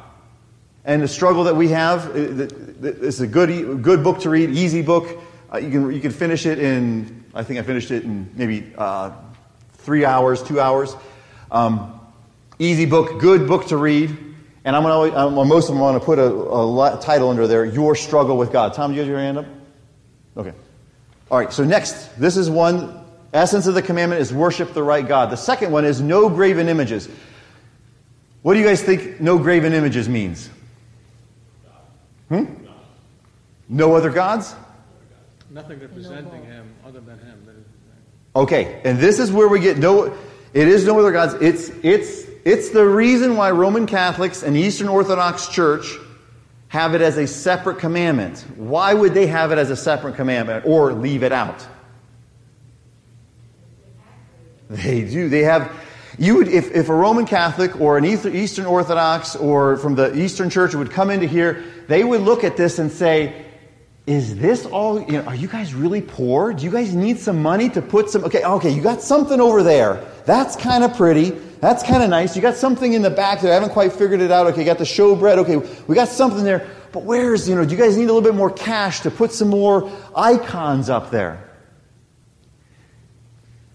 [0.88, 5.20] And the struggle that we have, it's a good, good book to read, easy book.
[5.52, 8.72] Uh, you, can, you can finish it in, I think I finished it in maybe
[8.74, 9.10] uh,
[9.74, 10.96] three hours, two hours.
[11.50, 12.00] Um,
[12.58, 14.16] easy book, good book to read.
[14.64, 17.46] And I'm going to, most of them, I want to put a, a title under
[17.46, 18.72] there Your Struggle with God.
[18.72, 19.46] Tom, do you have your hand up?
[20.38, 20.54] Okay.
[21.30, 23.04] All right, so next, this is one.
[23.34, 25.28] Essence of the commandment is worship the right God.
[25.28, 27.10] The second one is no graven images.
[28.40, 30.48] What do you guys think no graven images means?
[32.28, 32.44] Hmm?
[33.68, 34.54] No other gods?
[35.50, 37.64] Nothing representing him other than him.
[38.36, 40.16] Okay, and this is where we get no.
[40.54, 41.34] It is no other gods.
[41.40, 45.96] It's it's it's the reason why Roman Catholics and Eastern Orthodox Church
[46.68, 48.44] have it as a separate commandment.
[48.56, 51.66] Why would they have it as a separate commandment or leave it out?
[54.68, 55.28] They do.
[55.28, 55.72] They have.
[56.18, 60.50] You would, if, if a Roman Catholic or an Eastern Orthodox or from the Eastern
[60.50, 63.46] Church would come into here, they would look at this and say,
[64.08, 66.52] is this all, you know, are you guys really poor?
[66.52, 69.62] Do you guys need some money to put some, okay, okay, you got something over
[69.62, 70.04] there.
[70.24, 71.30] That's kind of pretty.
[71.60, 72.34] That's kind of nice.
[72.34, 73.52] You got something in the back there.
[73.52, 74.46] I haven't quite figured it out.
[74.48, 75.38] Okay, you got the showbread.
[75.38, 76.68] Okay, we got something there.
[76.90, 79.30] But where's, you know, do you guys need a little bit more cash to put
[79.30, 81.47] some more icons up there?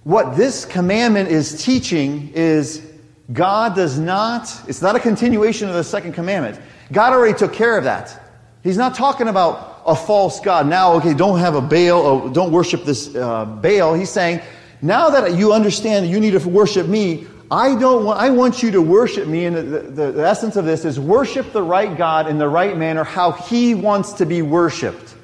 [0.04, 2.86] What this commandment is teaching is
[3.32, 6.60] God does not, it's not a continuation of the second commandment.
[6.92, 8.20] God already took care of that.
[8.64, 10.68] He's not talking about a false God.
[10.68, 13.94] Now, okay, don't have a Baal, or don't worship this uh, Baal.
[13.94, 14.42] He's saying,
[14.82, 18.64] now that you understand that you need to worship me, I don't want, I want
[18.64, 19.46] you to worship me.
[19.46, 22.78] And the, the, the essence of this is worship the right God in the right
[22.78, 25.16] manner, how He wants to be worshiped.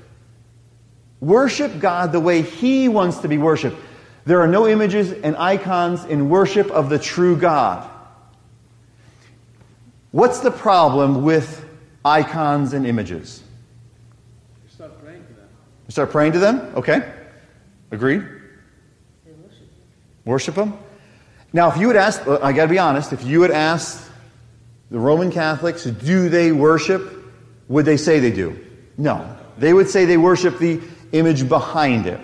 [1.20, 3.78] Worship God the way He wants to be worshiped.
[4.26, 7.90] There are no images and icons in worship of the true God.
[10.12, 11.66] What's the problem with
[12.04, 13.44] icons and images.
[14.64, 15.48] You start praying to them.
[15.88, 16.60] We start praying to them?
[16.76, 17.14] Okay.
[17.92, 18.26] Agreed?
[20.26, 20.78] Worship them?
[21.52, 24.08] Now, if you would ask, uh, I got to be honest, if you would ask
[24.92, 27.16] the Roman Catholics, do they worship?
[27.68, 28.60] Would they say they do?
[28.98, 29.36] No.
[29.58, 30.80] They would say they worship the
[31.12, 32.20] image behind it.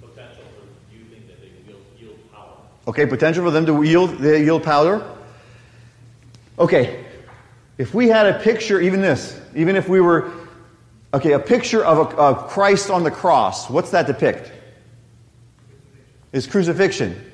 [0.00, 2.56] Potential for you think that they yield, yield power.
[2.86, 5.04] Okay, potential for them to yield, they yield powder.
[6.58, 7.04] Okay,
[7.78, 10.30] if we had a picture, even this, even if we were,
[11.12, 14.52] okay, a picture of, a, of Christ on the cross, what's that depict?
[16.32, 17.32] His crucifixion.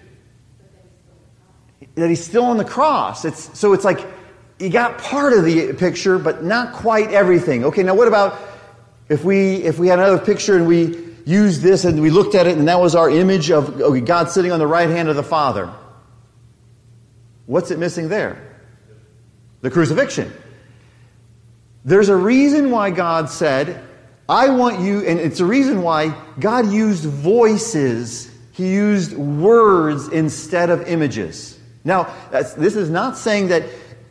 [1.96, 3.24] That he's still on the cross.
[3.24, 4.06] It's, so it's like
[4.60, 7.64] you got part of the picture, but not quite everything.
[7.64, 8.38] Okay, now what about
[9.08, 12.46] if we if we had another picture and we used this and we looked at
[12.46, 15.22] it and that was our image of God sitting on the right hand of the
[15.22, 15.72] Father?
[17.46, 18.56] What's it missing there?
[19.60, 20.32] The crucifixion.
[21.84, 23.82] There's a reason why God said,
[24.28, 30.70] I want you, and it's a reason why God used voices, He used words instead
[30.70, 31.58] of images.
[31.82, 33.64] Now, this is not saying that,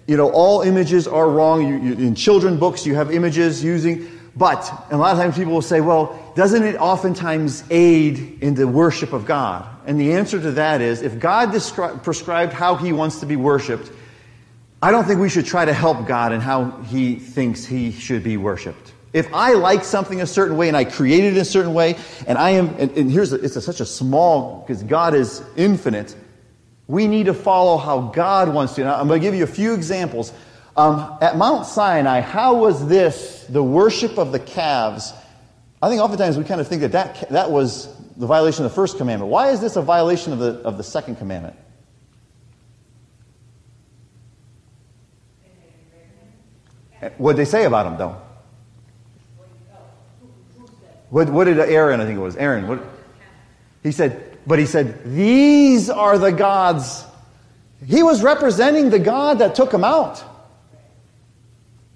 [0.07, 1.65] you know, all images are wrong.
[1.65, 5.51] You, you, in children books, you have images using, but a lot of times people
[5.51, 9.67] will say, well, doesn't it oftentimes aid in the worship of God?
[9.85, 13.35] And the answer to that is, if God descri- prescribed how He wants to be
[13.35, 13.91] worshiped,
[14.81, 18.23] I don't think we should try to help God in how He thinks He should
[18.23, 18.93] be worshiped.
[19.11, 22.37] If I like something a certain way and I create it a certain way, and
[22.37, 26.15] I am, and, and here's, a, it's a, such a small, because God is infinite,
[26.87, 28.85] we need to follow how God wants to.
[28.85, 30.31] Now, I'm going to give you a few examples.
[30.79, 35.11] Um, at Mount Sinai, how was this, the worship of the calves?
[35.81, 38.75] I think oftentimes we kind of think that that, that was the violation of the
[38.75, 39.29] first commandment.
[39.29, 41.57] Why is this a violation of the, of the second commandment?
[47.17, 48.21] What did they say about him, though?
[51.09, 52.81] What, what did Aaron, I think it was, Aaron, what,
[53.83, 57.03] he said, but he said, these are the gods.
[57.85, 60.23] He was representing the God that took him out.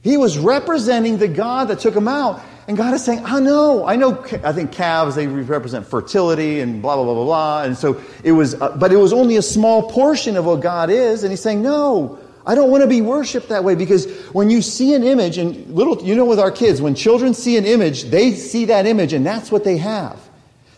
[0.04, 2.42] He was representing the God that took him out.
[2.68, 6.82] And God is saying, I know, I know, I think calves, they represent fertility and
[6.82, 7.64] blah, blah, blah, blah, blah.
[7.64, 10.90] And so it was, uh, but it was only a small portion of what God
[10.90, 11.24] is.
[11.24, 14.62] And he's saying, no, I don't want to be worshiped that way because when you
[14.62, 18.04] see an image, and little, you know, with our kids, when children see an image,
[18.06, 20.20] they see that image and that's what they have.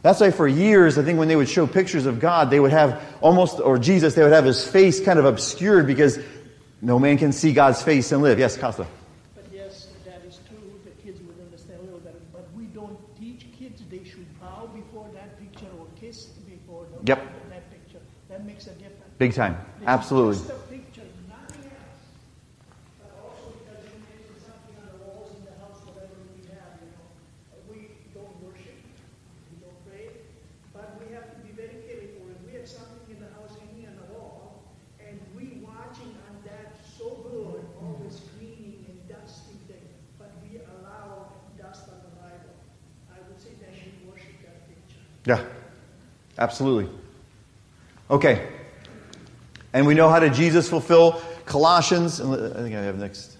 [0.05, 2.71] That's why for years, I think when they would show pictures of God, they would
[2.71, 6.19] have almost, or Jesus, they would have his face kind of obscured because
[6.79, 8.37] no man can see God's face and live.
[8.37, 8.85] Yes, Costa.
[9.33, 10.61] But yes, that is true.
[10.83, 12.19] The kids would understand a little better.
[12.31, 16.94] But we don't teach kids they should bow before that picture or kiss before the,
[17.05, 17.21] Yep.
[17.53, 18.01] that picture.
[18.29, 19.13] That makes a difference.
[19.17, 19.57] Big time.
[19.77, 20.41] It's Absolutely.
[20.41, 22.01] Just a picture, nothing else.
[22.97, 26.81] But also because you mentioned something on the walls in the house, whatever we have,
[26.81, 27.05] you know,
[27.69, 28.73] we don't worship,
[29.53, 30.25] we don't pray,
[30.73, 32.25] but we have to be very careful.
[32.33, 34.65] If we have something in the house hanging on the wall,
[34.97, 37.61] and we watching on that so good,
[38.33, 39.61] cleaning and dusting
[40.17, 42.57] but we allow dust on the Bible,
[43.13, 43.69] I would say that
[44.09, 45.05] worship that picture.
[45.25, 45.41] Yeah,
[46.37, 46.89] absolutely.
[48.09, 48.47] Okay.
[49.73, 53.37] And we know how did Jesus fulfill Colossians, I think I have next.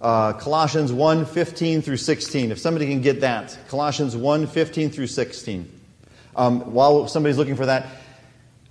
[0.00, 2.50] Uh, Colossians 1 15 through 16.
[2.50, 3.56] If somebody can get that.
[3.68, 5.72] Colossians 1 15 through 16.
[6.34, 7.86] Um, while somebody's looking for that,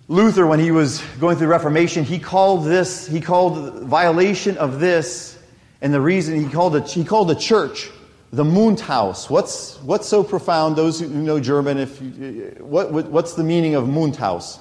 [0.07, 5.39] Luther, when he was going through Reformation, he called this, he called violation of this,
[5.81, 7.89] and the reason he called it, he called the church
[8.35, 9.29] the Mundhaus.
[9.29, 10.75] What's, what's so profound?
[10.75, 14.59] Those who know German, if you, what, what, what's the meaning of Mundhaus?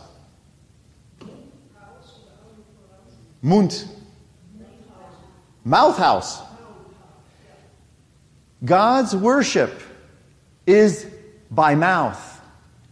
[3.42, 3.84] Mund.
[5.64, 6.40] Mouth house.
[8.64, 9.82] God's worship
[10.66, 11.06] is
[11.50, 12.40] by mouth.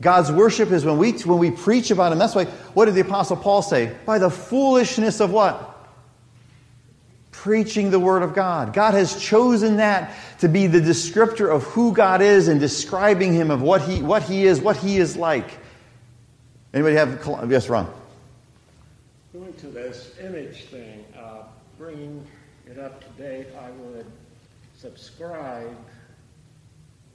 [0.01, 2.19] God's worship is when we, when we preach about Him.
[2.19, 3.97] That's why, what did the Apostle Paul say?
[4.05, 5.72] By the foolishness of what?
[7.43, 8.73] Preaching the Word of God.
[8.73, 13.51] God has chosen that to be the descriptor of who God is and describing Him
[13.51, 15.59] of what He, what he is, what He is like.
[16.73, 17.93] Anybody have, yes, Ron?
[19.33, 21.43] Going to this image thing, uh,
[21.79, 22.25] bringing
[22.71, 24.07] it up to date, I would
[24.79, 25.77] subscribe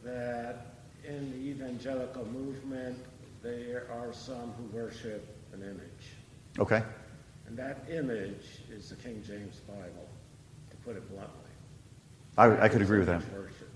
[0.03, 0.75] that
[1.07, 2.97] in the evangelical movement,
[3.41, 6.59] there are some who worship an image.
[6.59, 6.83] Okay.
[7.47, 10.06] And that image is the King James Bible,
[10.87, 11.33] put it bluntly.
[12.37, 13.21] I, I could agree with that.
[13.33, 13.69] Worship.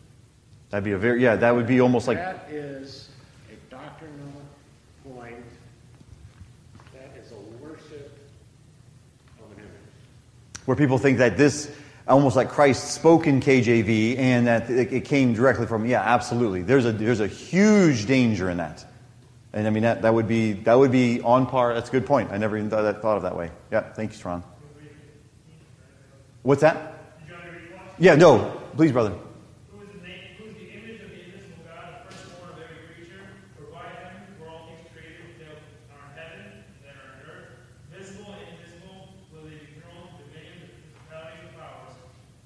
[0.70, 3.10] That'd be a very, yeah, that would be almost like, That is
[3.52, 4.32] a doctrinal
[5.04, 5.44] point.
[6.94, 8.18] That is a worship
[9.44, 9.70] of an image.
[10.64, 11.70] where people think that this,
[12.08, 16.62] almost like Christ spoke in KJV and that it came directly from, yeah, absolutely.
[16.62, 18.86] There's a, there's a huge danger in that.
[19.52, 21.74] And I mean, that, that, would be, that would be on par.
[21.74, 22.32] That's a good point.
[22.32, 23.52] I never even thought, that, thought of that way.
[23.70, 24.44] Yeah, thank you, Ron.
[26.44, 26.91] What's that?
[28.02, 28.60] Yeah, no.
[28.76, 29.14] Please, brother.
[29.70, 32.58] Who is the name, who is the image of the invisible God, the firstborn of
[32.58, 33.22] every creature,
[33.56, 35.62] for by him were all things created that
[35.94, 37.54] are in heaven, that are in earth,
[37.94, 41.94] visible and invisible, whether they be thrones, dominions, principalities, and powers.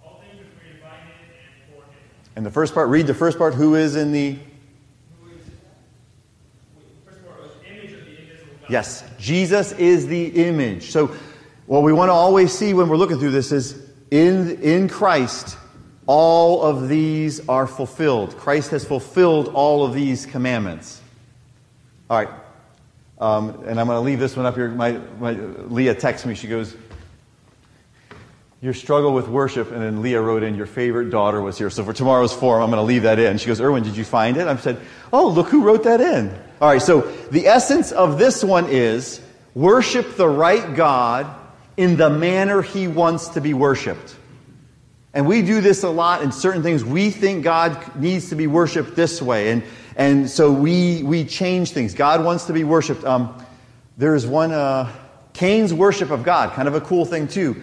[0.03, 2.03] All things are created by him and for him.
[2.35, 3.55] And the first part, read the first part.
[3.55, 4.35] Who is in the.
[4.35, 5.39] Who is,
[6.75, 8.67] wait, first of all, was image of the invisible God.
[8.67, 10.91] Yes, Jesus is the image.
[10.91, 11.15] So,
[11.65, 15.57] what we want to always see when we're looking through this is in, in Christ,
[16.07, 18.37] all of these are fulfilled.
[18.37, 21.01] Christ has fulfilled all of these commandments.
[22.09, 22.29] All right.
[23.17, 24.69] Um, and I'm going to leave this one up here.
[24.69, 26.35] My, my, Leah texts me.
[26.35, 26.75] She goes,
[28.61, 29.71] Your struggle with worship.
[29.71, 31.69] And then Leah wrote in, Your favorite daughter was here.
[31.69, 33.37] So for tomorrow's forum, I'm going to leave that in.
[33.37, 34.47] She goes, Erwin, did you find it?
[34.47, 34.79] I said,
[35.11, 36.29] Oh, look who wrote that in.
[36.61, 36.81] All right.
[36.81, 37.01] So
[37.31, 39.21] the essence of this one is
[39.55, 41.33] worship the right God
[41.77, 44.15] in the manner he wants to be worshiped.
[45.13, 46.83] And we do this a lot in certain things.
[46.83, 49.51] We think God needs to be worshiped this way.
[49.51, 49.63] And,
[49.95, 51.93] and so we, we change things.
[51.93, 53.05] God wants to be worshiped.
[53.05, 53.41] Um,
[53.97, 54.91] there's one, uh,
[55.33, 57.61] Cain's worship of God, kind of a cool thing too.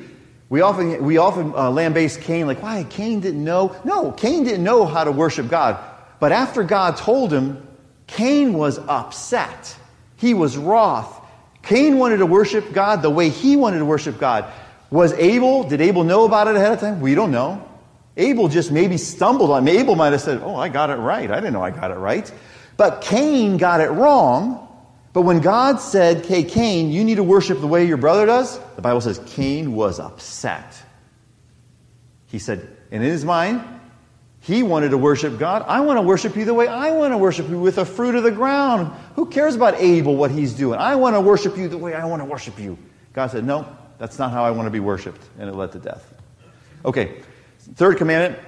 [0.48, 2.84] We often, we often uh, lambaste Cain, like, why?
[2.88, 3.74] Cain didn't know.
[3.84, 5.78] No, Cain didn't know how to worship God.
[6.20, 7.66] But after God told him,
[8.06, 9.74] Cain was upset.
[10.16, 11.21] He was wroth.
[11.62, 14.52] Cain wanted to worship God the way he wanted to worship God.
[14.90, 17.00] Was Abel, did Abel know about it ahead of time?
[17.00, 17.68] We don't know.
[18.16, 21.30] Abel just maybe stumbled on Abel might have said, Oh, I got it right.
[21.30, 22.30] I didn't know I got it right.
[22.76, 24.68] But Cain got it wrong.
[25.12, 28.58] But when God said, Hey, Cain, you need to worship the way your brother does,
[28.76, 30.74] the Bible says Cain was upset.
[32.26, 32.60] He said,
[32.90, 33.62] and in his mind,
[34.42, 35.64] he wanted to worship God.
[35.68, 38.16] I want to worship you the way I want to worship you with the fruit
[38.16, 38.92] of the ground.
[39.14, 40.78] Who cares about Abel, what he's doing?
[40.80, 42.76] I want to worship you the way I want to worship you.
[43.12, 43.66] God said, No,
[43.98, 45.22] that's not how I want to be worshiped.
[45.38, 46.12] And it led to death.
[46.84, 47.22] Okay,
[47.76, 48.38] third commandment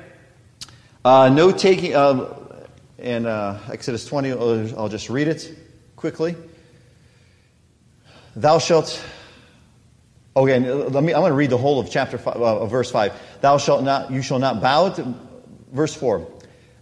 [1.04, 1.92] uh, no taking,
[2.98, 5.56] in uh, Exodus 20, I'll I'll just read it
[5.96, 6.34] quickly.
[8.34, 9.04] Thou shalt
[10.36, 11.14] Okay, let me.
[11.14, 13.12] I'm going to read the whole of chapter five, uh, verse five.
[13.40, 14.10] Thou shalt not.
[14.10, 14.88] You shall not bow.
[14.88, 15.14] To,
[15.74, 16.26] verse four.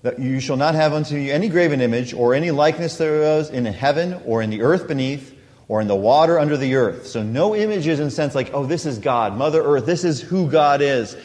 [0.02, 3.64] That you shall not have unto you any graven image or any likeness thereof in
[3.64, 5.32] heaven or in the earth beneath
[5.68, 7.06] or in the water under the earth.
[7.06, 9.86] So no images in sense like, oh, this is God, Mother Earth.
[9.86, 11.16] This is who God is.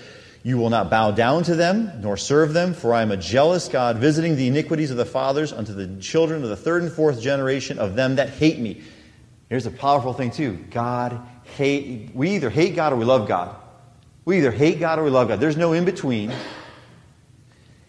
[0.43, 3.67] You will not bow down to them nor serve them, for I am a jealous
[3.67, 7.19] God, visiting the iniquities of the fathers unto the children of the third and fourth
[7.19, 8.83] generation of them that hate me.
[9.49, 10.53] Here's a powerful thing too.
[10.69, 11.19] God
[11.55, 12.11] hate.
[12.13, 13.55] We either hate God or we love God.
[14.23, 15.39] We either hate God or we love God.
[15.39, 16.31] There's no in between.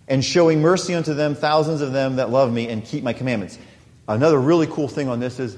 [0.09, 3.59] And showing mercy unto them, thousands of them that love me and keep my commandments.
[4.09, 5.57] Another really cool thing on this is,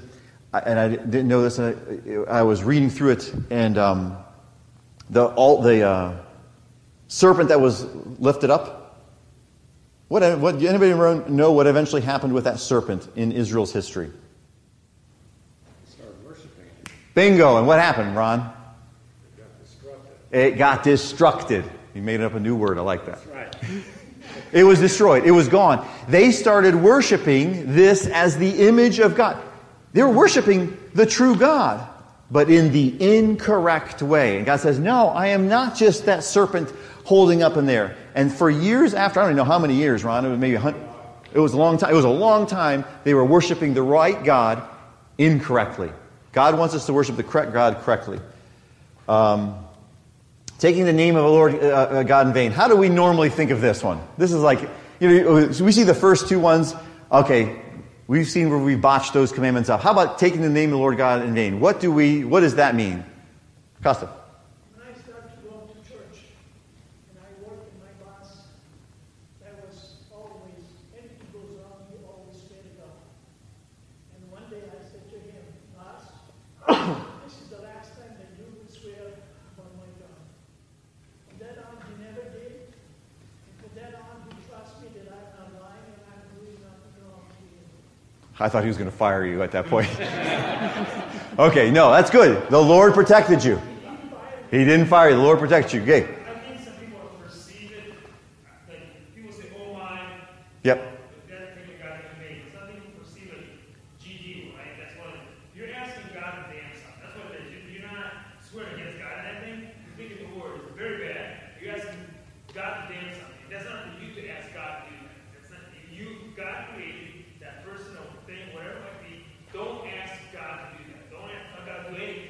[0.53, 1.73] and I didn't know this, I,
[2.27, 4.17] I was reading through it, and um,
[5.09, 6.17] the all the uh,
[7.07, 7.85] serpent that was
[8.19, 8.77] lifted up.
[10.09, 10.93] What, what anybody
[11.31, 14.11] know what eventually happened with that serpent in Israel's history?
[17.13, 17.57] Bingo.
[17.57, 18.53] And what happened, Ron?
[20.31, 21.69] It got destructed.
[21.93, 22.77] You made up a new word.
[22.77, 23.19] I like that.
[23.25, 23.83] That's right.
[24.51, 25.25] It was destroyed.
[25.25, 25.87] It was gone.
[26.07, 29.41] They started worshiping this as the image of God.
[29.93, 31.87] They were worshiping the true God,
[32.29, 34.37] but in the incorrect way.
[34.37, 36.73] And God says, No, I am not just that serpent
[37.03, 37.95] holding up in there.
[38.15, 40.55] And for years after, I don't even know how many years, Ron, it was maybe
[41.33, 41.91] it was a long time.
[41.91, 44.63] It was a long time they were worshiping the right God
[45.17, 45.91] incorrectly.
[46.33, 48.19] God wants us to worship the correct God correctly.
[49.07, 49.57] Um,
[50.61, 52.51] taking the name of the Lord uh, uh, God in vain.
[52.51, 53.99] How do we normally think of this one?
[54.19, 54.61] This is like,
[54.99, 56.75] you know, so we see the first two ones.
[57.11, 57.59] Okay,
[58.05, 59.81] we've seen where we botched those commandments up.
[59.81, 61.59] How about taking the name of the Lord God in vain?
[61.59, 62.23] What do we?
[62.23, 63.03] What does that mean?
[63.81, 64.07] Costa.
[64.75, 66.29] When I started to go to church,
[67.09, 68.45] and I worked in my boss,
[69.41, 70.61] that was always,
[70.93, 73.01] anything goes wrong, you always pray to God.
[74.13, 75.41] And one day I said to him,
[75.73, 76.05] boss,
[77.25, 79.17] this is the last time that you will swear
[79.57, 80.21] upon my God.
[81.25, 82.69] From that on, he never did.
[82.69, 87.01] And from that on, he trusts me that I'm not lying and I'm doing nothing
[87.01, 87.65] wrong to him.
[88.41, 89.87] I thought he was going to fire you at that point.
[91.39, 92.49] okay, no, that's good.
[92.49, 93.61] The Lord protected you.
[94.49, 95.15] He didn't fire you.
[95.15, 95.81] The Lord protected you.
[95.83, 96.01] Okay.
[96.01, 97.93] I think some people perceive it,
[98.67, 100.01] like people say, oh my,
[100.63, 100.81] Yep.
[100.81, 102.41] but that's taking God to me.
[102.49, 103.45] Some people perceive it,
[104.01, 104.73] GG, right?
[104.81, 105.37] That's what it is.
[105.53, 106.97] You're asking God to damn something.
[107.05, 107.45] That's what it is.
[107.53, 109.13] You- You're not swearing against God.
[109.21, 111.61] And that thing, you're thinking the word is very bad.
[111.61, 112.01] You're asking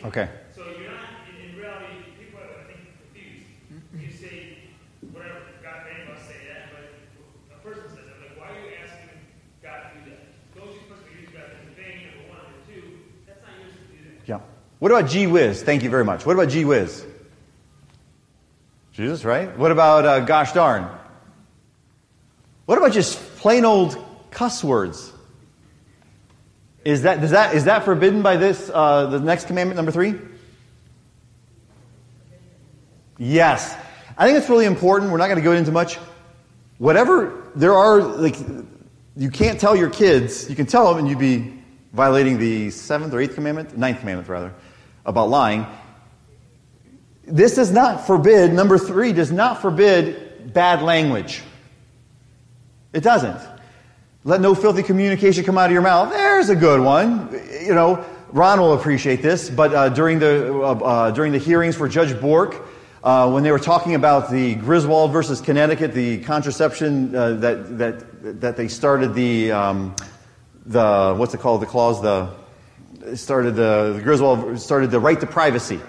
[0.03, 0.27] Okay.
[0.53, 3.45] So you're not, in, in reality, people are, I think, confused.
[3.93, 4.57] You say,
[5.13, 6.89] whatever, God made us say that, but
[7.53, 9.13] a person says that, like, why are you asking
[9.61, 10.25] God to do that?
[10.57, 13.77] Those you supposed to use God in vain, number one, number two, that's not yours
[13.77, 14.25] to do that.
[14.25, 14.41] Yeah.
[14.91, 15.63] What about gee whiz?
[15.63, 16.25] Thank you very much.
[16.25, 17.05] What about gee whiz?
[18.91, 19.57] Jesus, right?
[19.57, 20.85] What about uh, gosh darn?
[22.65, 23.95] What about just plain old
[24.31, 25.13] cuss words?
[26.83, 30.15] Is that, does that, is that forbidden by this, uh, the next commandment, number three?
[33.17, 33.73] Yes.
[34.17, 35.09] I think it's really important.
[35.09, 35.99] We're not going to go into much.
[36.79, 38.35] Whatever, there are, like,
[39.15, 41.63] you can't tell your kids, you can tell them and you'd be
[41.93, 44.53] violating the seventh or eighth commandment, ninth commandment rather,
[45.05, 45.65] about lying.
[47.23, 51.41] This does not forbid, number three does not forbid bad language.
[52.93, 53.39] It doesn't.
[54.23, 56.11] Let no filthy communication come out of your mouth.
[56.11, 57.29] There's a good one.
[57.63, 61.75] You know, Ron will appreciate this, but uh, during, the, uh, uh, during the hearings
[61.75, 62.67] for Judge Bork,
[63.03, 68.41] uh, when they were talking about the Griswold versus Connecticut, the contraception uh, that, that,
[68.41, 69.95] that they started the, um,
[70.65, 72.29] the, what's it called, the clause, the,
[73.15, 75.79] started the, the Griswold started the right to privacy.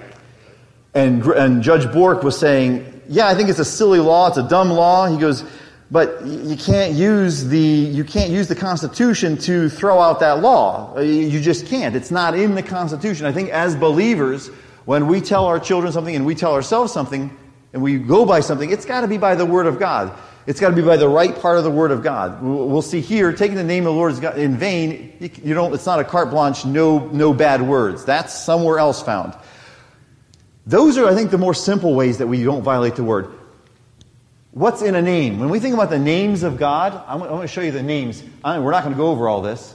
[0.95, 4.49] And, and Judge Bork was saying, yeah, I think it's a silly law, it's a
[4.49, 5.07] dumb law.
[5.07, 5.45] He goes,
[5.91, 10.99] but you can't use the, you can't use the Constitution to throw out that law.
[10.99, 11.95] You just can't.
[11.95, 13.27] It's not in the Constitution.
[13.27, 14.49] I think as believers,
[14.85, 17.37] when we tell our children something and we tell ourselves something
[17.73, 20.19] and we go by something, it's got to be by the Word of God.
[20.47, 22.43] It's got to be by the right part of the Word of God.
[22.43, 26.01] We'll see here, taking the name of the Lord in vain, you don't, it's not
[26.01, 28.05] a carte blanche, no, no bad words.
[28.05, 29.35] That's somewhere else found.
[30.67, 33.33] Those are, I think, the more simple ways that we don't violate the Word.
[34.51, 35.39] What's in a name?
[35.39, 38.23] When we think about the names of God, I'm, going to show you the names.
[38.45, 39.75] we're not going to go over all this.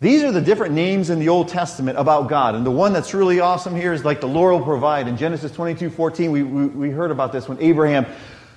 [0.00, 2.54] These are the different names in the Old Testament about God.
[2.54, 5.08] And the one that's really awesome here is like the Lord will provide.
[5.08, 8.04] In Genesis 22 14, we, we, we heard about this when Abraham,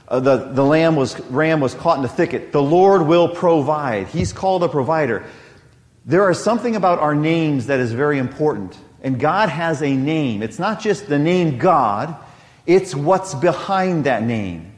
[0.10, 2.52] uh, the, the lamb was, ram was caught in the thicket.
[2.52, 4.08] The Lord will provide.
[4.08, 5.24] He's called a provider.
[6.06, 8.76] There is something about our names that is very important.
[9.04, 10.42] And God has a name.
[10.42, 12.16] It's not just the name God,
[12.66, 14.74] it's what's behind that name.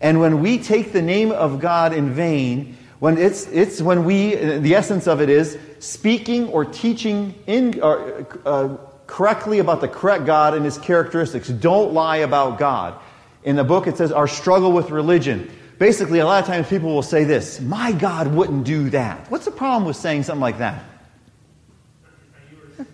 [0.00, 4.34] And when we take the name of God in vain, when it's, it's when we,
[4.34, 8.76] the essence of it is speaking or teaching in, or, uh,
[9.06, 11.48] correctly about the correct God and his characteristics.
[11.48, 12.98] Don't lie about God.
[13.42, 15.50] In the book, it says our struggle with religion.
[15.78, 19.30] Basically, a lot of times people will say this My God wouldn't do that.
[19.30, 20.84] What's the problem with saying something like that?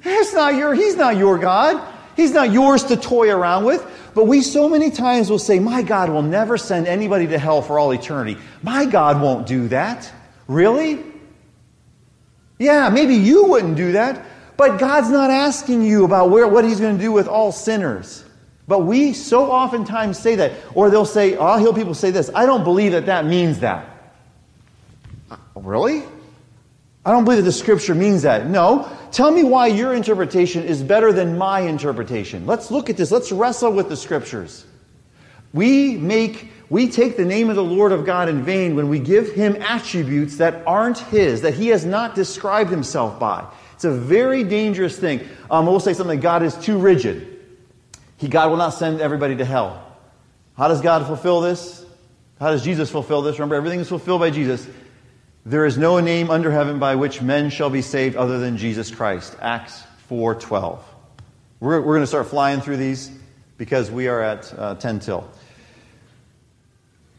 [0.04, 1.94] It's not your, he's not your God.
[2.16, 3.84] He's not yours to toy around with.
[4.14, 7.60] But we so many times will say, My God will never send anybody to hell
[7.60, 8.40] for all eternity.
[8.62, 10.10] My God won't do that.
[10.48, 11.04] Really?
[12.58, 14.24] Yeah, maybe you wouldn't do that.
[14.56, 18.24] But God's not asking you about where, what He's going to do with all sinners.
[18.68, 20.52] But we so oftentimes say that.
[20.74, 23.88] Or they'll say, I'll hear people say this I don't believe that that means that.
[25.54, 26.02] Really?
[27.04, 28.48] I don't believe that the scripture means that.
[28.48, 28.90] No.
[29.12, 32.46] Tell me why your interpretation is better than my interpretation.
[32.46, 33.12] Let's look at this.
[33.12, 34.66] Let's wrestle with the scriptures.
[35.52, 38.98] We make, we take the name of the Lord of God in vain when we
[38.98, 43.46] give him attributes that aren't his, that he has not described himself by.
[43.74, 45.26] It's a very dangerous thing.
[45.50, 47.35] Um, we'll say something God is too rigid.
[48.16, 49.82] He, God will not send everybody to hell.
[50.56, 51.84] How does God fulfill this?
[52.40, 53.38] How does Jesus fulfill this?
[53.38, 54.66] Remember, everything is fulfilled by Jesus.
[55.44, 58.90] There is no name under heaven by which men shall be saved other than Jesus
[58.90, 59.36] Christ.
[59.40, 60.80] Acts 4.12.
[61.60, 63.10] We're, we're going to start flying through these
[63.56, 65.28] because we are at uh, 10 till.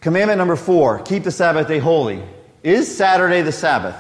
[0.02, 2.22] Commandment number four, keep the Sabbath day holy.
[2.64, 3.96] Is Saturday the Sabbath?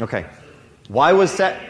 [0.00, 0.26] Okay.
[0.88, 1.60] Why was that?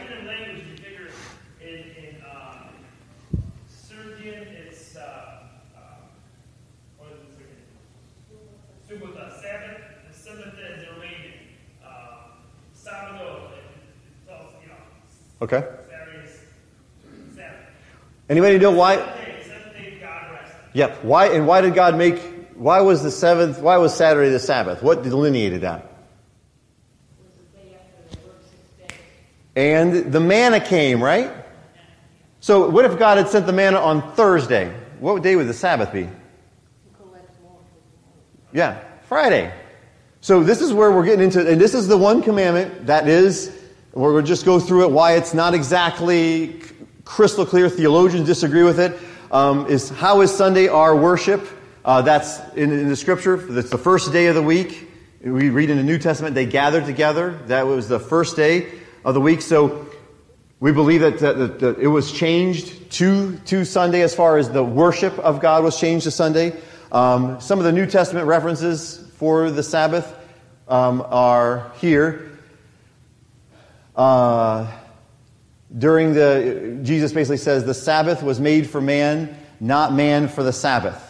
[15.41, 15.63] Okay.
[18.27, 18.95] Anybody know why?
[20.73, 21.03] Yep.
[21.03, 22.19] Why and why did God make?
[22.55, 23.59] Why was the seventh?
[23.59, 24.81] Why was Saturday the Sabbath?
[24.81, 25.94] What delineated that?
[29.55, 31.31] And the manna came, right?
[32.41, 34.73] So, what if God had sent the manna on Thursday?
[34.99, 36.09] What day would the Sabbath be?
[38.53, 39.53] Yeah, Friday.
[40.21, 43.51] So, this is where we're getting into, and this is the one commandment that is,
[43.93, 46.61] we're going to just go through it, why it's not exactly
[47.05, 47.69] crystal clear.
[47.69, 48.99] Theologians disagree with it.
[49.31, 51.47] Um, is how is Sunday our worship?
[51.85, 53.37] Uh, that's in, in, the scripture.
[53.37, 54.89] That's the first day of the week.
[55.21, 57.39] We read in the New Testament they gathered together.
[57.47, 58.71] That was the first day
[59.05, 59.41] of the week.
[59.41, 59.85] So
[60.59, 64.63] we believe that, that, that, it was changed to, to Sunday as far as the
[64.63, 66.59] worship of God was changed to Sunday.
[66.91, 70.13] Um, some of the New Testament references for the Sabbath
[70.67, 72.31] um, are here.
[73.95, 74.71] Uh,
[75.77, 80.53] during the, Jesus basically says the Sabbath was made for man, not man for the
[80.53, 81.04] Sabbath.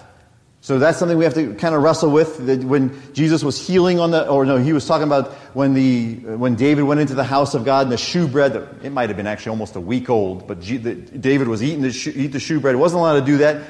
[0.66, 2.44] So that's something we have to kind of wrestle with.
[2.48, 6.16] That when Jesus was healing on the, or no, he was talking about when the
[6.38, 8.56] when David went into the house of God and the shewbread.
[8.82, 11.84] It might have been actually almost a week old, but G, the, David was eating
[11.84, 12.74] the eat the shewbread.
[12.74, 13.62] He wasn't allowed to do that,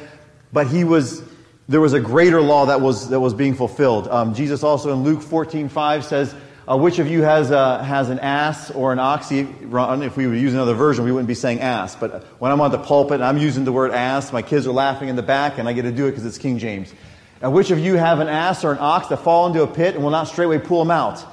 [0.53, 1.21] but he was.
[1.67, 4.07] There was a greater law that was that was being fulfilled.
[4.07, 6.33] Um, Jesus also in Luke fourteen five says
[6.67, 9.31] uh, which of you has, a, has an ass or an ox?
[9.31, 11.95] If we would use another version, we wouldn't be saying ass.
[11.95, 14.71] But when I'm on the pulpit and I'm using the word ass, my kids are
[14.71, 16.93] laughing in the back, and I get to do it because it's King James.
[17.41, 19.93] And which of you have an ass or an ox that fall into a pit
[19.93, 21.23] and will not straightway pull them out?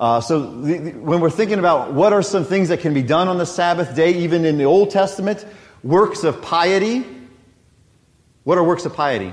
[0.00, 3.02] Uh, so the, the, when we're thinking about what are some things that can be
[3.02, 5.46] done on the Sabbath day, even in the Old Testament,
[5.84, 7.04] works of piety.
[8.44, 9.32] What are works of piety?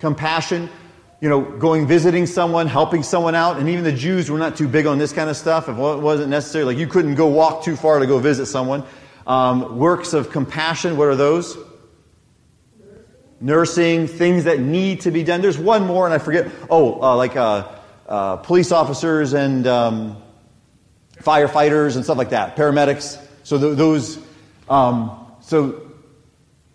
[0.00, 0.70] Compassion
[1.26, 4.68] you know, going visiting someone, helping someone out, and even the Jews were not too
[4.68, 5.68] big on this kind of stuff.
[5.68, 6.62] It wasn't necessary.
[6.62, 8.84] Like you couldn't go walk too far to go visit someone.
[9.26, 11.58] Um, works of compassion, what are those?
[13.40, 15.42] Nursing, things that need to be done.
[15.42, 16.48] There's one more, and I forget.
[16.70, 17.72] Oh, uh, like uh,
[18.08, 20.22] uh, police officers and um,
[21.22, 23.20] firefighters and stuff like that, paramedics.
[23.42, 24.16] So th- those,
[24.68, 25.85] um, so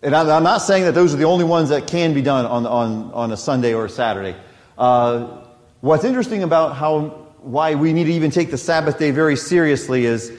[0.02, 2.66] and I'm not saying that those are the only ones that can be done on,
[2.66, 4.36] on, on a Sunday or a Saturday.
[4.76, 5.44] Uh,
[5.80, 10.04] what's interesting about how, why we need to even take the Sabbath day very seriously
[10.04, 10.32] is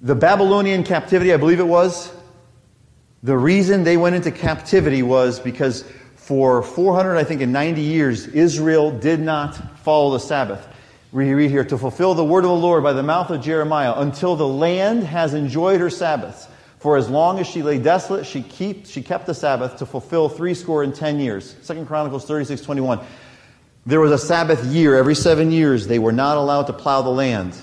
[0.00, 2.12] the Babylonian captivity, I believe it was,
[3.24, 8.28] the reason they went into captivity was because for 400, I think, in 90 years,
[8.28, 10.66] Israel did not follow the Sabbath.
[11.10, 13.94] We read here, to fulfill the word of the Lord by the mouth of Jeremiah,
[13.96, 16.46] until the land has enjoyed her Sabbaths.
[16.80, 20.30] For as long as she lay desolate, she, keep, she kept the Sabbath to fulfill
[20.30, 21.54] threescore and ten years.
[21.60, 23.00] Second Chronicles 36, 21.
[23.84, 24.96] There was a Sabbath year.
[24.96, 27.54] Every seven years, they were not allowed to plow the land.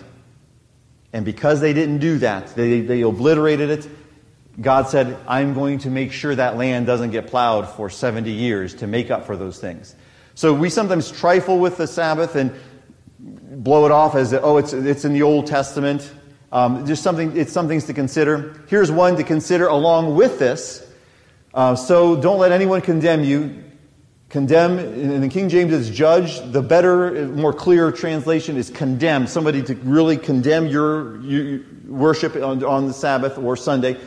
[1.14, 3.90] And because they didn't do that, they, they obliterated it.
[4.62, 8.76] God said, I'm going to make sure that land doesn't get plowed for 70 years
[8.76, 9.96] to make up for those things.
[10.36, 12.54] So we sometimes trifle with the Sabbath and
[13.20, 16.12] blow it off as, oh, it's, it's in the Old Testament.
[16.52, 18.64] Um, just something, it's some things to consider.
[18.68, 20.86] Here's one to consider along with this.
[21.54, 23.64] Uh, so don't let anyone condemn you.
[24.30, 26.40] Condemn, in the King James is judge.
[26.52, 29.28] The better, more clear translation is condemn.
[29.28, 33.98] Somebody to really condemn your, your worship on, on the Sabbath or Sunday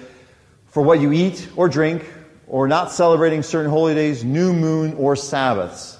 [0.66, 2.04] for what you eat or drink
[2.46, 5.96] or not celebrating certain holy days, new moon, or Sabbaths.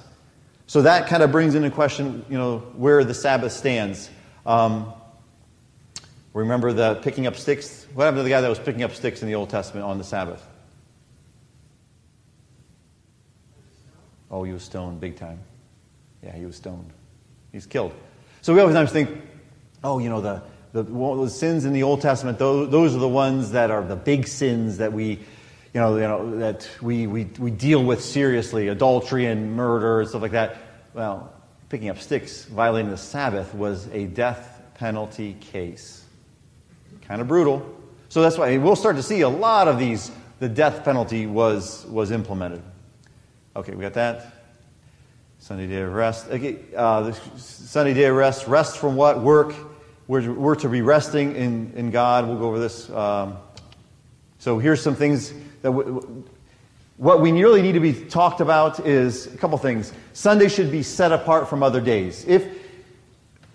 [0.66, 4.10] So that kind of brings into question, you know, where the Sabbath stands.
[4.44, 4.92] Um,
[6.32, 7.86] Remember the picking up sticks?
[7.94, 9.98] What happened to the guy that was picking up sticks in the Old Testament on
[9.98, 10.46] the Sabbath?
[14.30, 15.40] Oh, he was stoned big time.
[16.22, 16.92] Yeah, he was stoned.
[17.50, 17.92] He's killed.
[18.42, 19.10] So we always think,
[19.82, 23.08] oh, you know, the, the, the sins in the Old Testament, those, those, are the
[23.08, 25.18] ones that are the big sins that we,
[25.74, 30.08] you know, you know that we, we, we deal with seriously, adultery and murder and
[30.08, 30.58] stuff like that.
[30.94, 31.32] Well,
[31.68, 35.99] picking up sticks, violating the Sabbath, was a death penalty case.
[37.10, 37.68] Kind of brutal.
[38.08, 41.84] So that's why we'll start to see a lot of these, the death penalty was,
[41.86, 42.62] was implemented.
[43.56, 44.44] Okay, we got that.
[45.40, 46.28] Sunday day of rest.
[46.28, 48.46] Okay, uh, Sunday day of rest.
[48.46, 49.20] Rest from what?
[49.22, 49.56] Work.
[50.06, 52.28] We're, we're to be resting in, in God.
[52.28, 52.88] We'll go over this.
[52.90, 53.38] Um,
[54.38, 55.32] so here's some things
[55.62, 56.22] that w-
[56.96, 59.92] what we really need to be talked about is a couple things.
[60.12, 62.24] Sunday should be set apart from other days.
[62.28, 62.59] If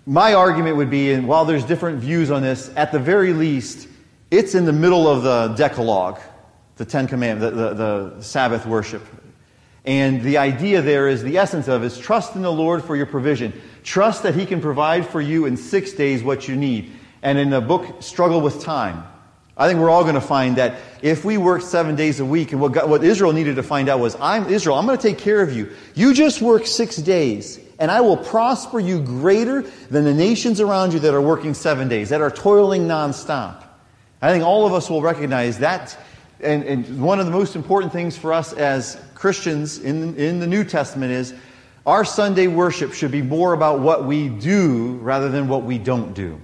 [0.06, 3.88] my argument would be, and while there's different views on this, at the very least,
[4.30, 6.20] it's in the middle of the Decalogue,
[6.76, 9.02] the Ten Commandments, the, the, the Sabbath worship.
[9.84, 13.06] And the idea there is the essence of is trust in the Lord for your
[13.06, 13.52] provision.
[13.82, 16.92] Trust that He can provide for you in six days what you need.
[17.22, 19.04] And in the book, Struggle with Time,
[19.56, 22.52] I think we're all going to find that if we work seven days a week,
[22.52, 25.02] and what, God, what Israel needed to find out was, I'm Israel, I'm going to
[25.02, 25.72] take care of you.
[25.94, 30.92] You just work six days and I will prosper you greater than the nations around
[30.92, 33.64] you that are working seven days, that are toiling nonstop.
[34.22, 35.98] I think all of us will recognize that.
[36.40, 40.46] And, and one of the most important things for us as Christians in, in the
[40.46, 41.34] New Testament is
[41.84, 46.14] our Sunday worship should be more about what we do rather than what we don't
[46.14, 46.40] do.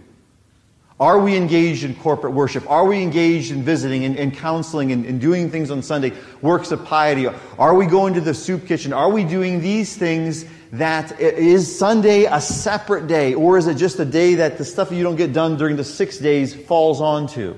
[1.02, 2.70] Are we engaged in corporate worship?
[2.70, 6.70] Are we engaged in visiting and, and counseling and, and doing things on Sunday, works
[6.70, 7.26] of piety?
[7.58, 8.92] Are we going to the soup kitchen?
[8.92, 13.34] Are we doing these things that is Sunday a separate day?
[13.34, 15.82] Or is it just a day that the stuff you don't get done during the
[15.82, 17.56] six days falls onto?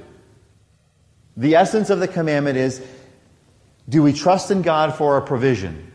[1.37, 2.83] The essence of the commandment is
[3.87, 5.93] do we trust in God for our provision?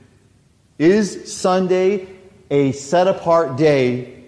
[0.77, 2.09] Is Sunday
[2.51, 4.25] a set apart day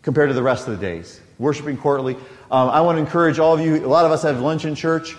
[0.00, 1.20] compared to the rest of the days?
[1.38, 2.16] Worshiping corporately.
[2.50, 4.74] Um, I want to encourage all of you, a lot of us have lunch in
[4.74, 5.16] church.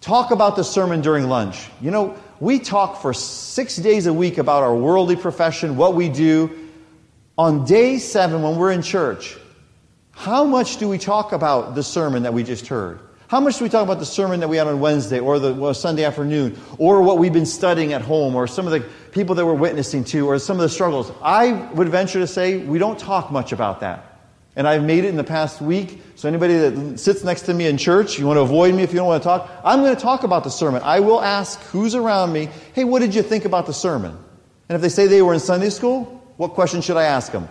[0.00, 1.68] Talk about the sermon during lunch.
[1.80, 6.08] You know, we talk for six days a week about our worldly profession, what we
[6.08, 6.50] do.
[7.38, 9.36] On day seven, when we're in church,
[10.12, 13.00] how much do we talk about the sermon that we just heard?
[13.28, 15.52] How much do we talk about the sermon that we had on Wednesday or the
[15.52, 18.80] well, Sunday afternoon or what we've been studying at home or some of the
[19.10, 21.10] people that we're witnessing to or some of the struggles?
[21.22, 24.15] I would venture to say we don't talk much about that.
[24.56, 26.00] And I've made it in the past week.
[26.14, 28.90] So anybody that sits next to me in church, you want to avoid me if
[28.90, 30.80] you don't want to talk, I'm going to talk about the sermon.
[30.82, 34.16] I will ask who's around me, hey, what did you think about the sermon?
[34.68, 36.04] And if they say they were in Sunday school,
[36.38, 37.48] what question should I ask them?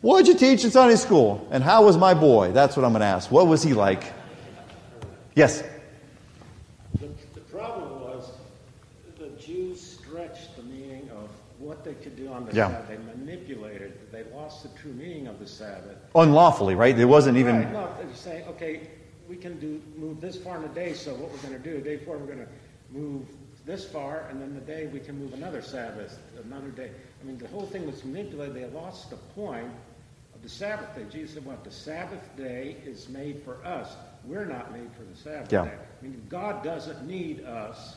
[0.00, 1.46] What did you teach in Sunday school?
[1.50, 2.52] And how was my boy?
[2.52, 3.30] That's what I'm going to ask.
[3.30, 4.04] What was he like?
[5.34, 5.62] Yes?
[6.98, 8.30] The, the problem was
[9.18, 12.80] the Jews stretched the meaning of what they could do on the Yeah.
[14.62, 14.74] They manipulated.
[14.74, 15.98] They lost the true meaning of the Sabbath.
[16.14, 16.98] Unlawfully, right?
[16.98, 17.56] It wasn't even.
[17.56, 18.88] Right, no, they're saying, okay,
[19.28, 21.80] we can do move this far in a day, so what we're going to do,
[21.80, 22.48] day four, we're going to
[22.90, 23.26] move
[23.66, 26.90] this far, and then the day we can move another Sabbath, another day.
[27.20, 28.56] I mean, the whole thing was manipulated.
[28.56, 29.70] They lost the point
[30.34, 31.04] of the Sabbath day.
[31.10, 31.62] Jesus said, what?
[31.64, 33.94] The Sabbath day is made for us.
[34.24, 35.64] We're not made for the Sabbath Yeah.
[35.64, 35.74] day.
[35.74, 37.96] I mean, God doesn't need us.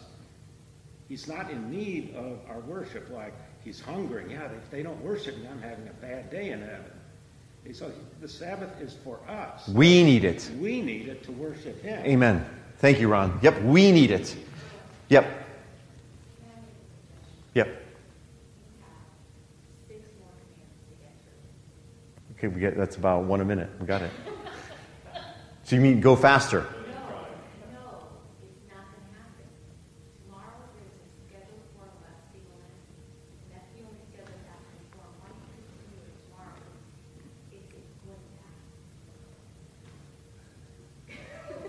[1.07, 3.33] He's not in need of our worship like
[3.63, 4.25] he's hungry.
[4.29, 6.91] Yeah, if they don't worship me, I'm having a bad day in heaven.
[7.65, 7.91] And so
[8.21, 9.67] the Sabbath is for us.
[9.69, 10.49] We need it.
[10.59, 12.05] We need it to worship him.
[12.05, 12.45] Amen.
[12.79, 13.39] Thank you, Ron.
[13.41, 14.35] Yep, we need it.
[15.09, 15.25] Yep.
[17.53, 17.83] Yep.
[22.37, 23.69] Okay, we get that's about one a minute.
[23.79, 24.11] We got it.
[25.63, 26.59] So you mean go faster?
[26.59, 28.03] No, no,
[28.43, 29.47] it's not gonna happen.
[30.27, 32.75] Tomorrow there's a scheduled for us, people, and
[33.47, 36.51] that's the only schedule happening for one computer tomorrow.
[37.47, 38.35] It's going to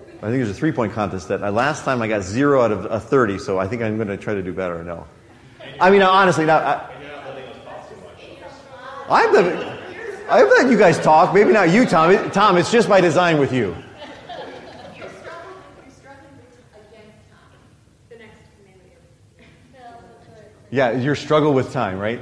[0.03, 0.14] happen.
[0.25, 2.73] I think there's a three point contest that uh, last time I got zero out
[2.73, 5.07] of a 30, so I think I'm going to try to do better now.
[5.79, 6.91] I mean, honestly, now, I,
[9.11, 9.79] I'm the,
[10.31, 11.35] I've let you guys talk.
[11.35, 12.11] Maybe not you, Tom.
[12.11, 13.77] It- Tom, it's just by design with you.
[14.97, 16.33] You're struggling, you're struggling
[16.73, 17.61] against time,
[18.09, 19.51] the next commandment.
[20.71, 22.21] Yeah, your struggle with time, right?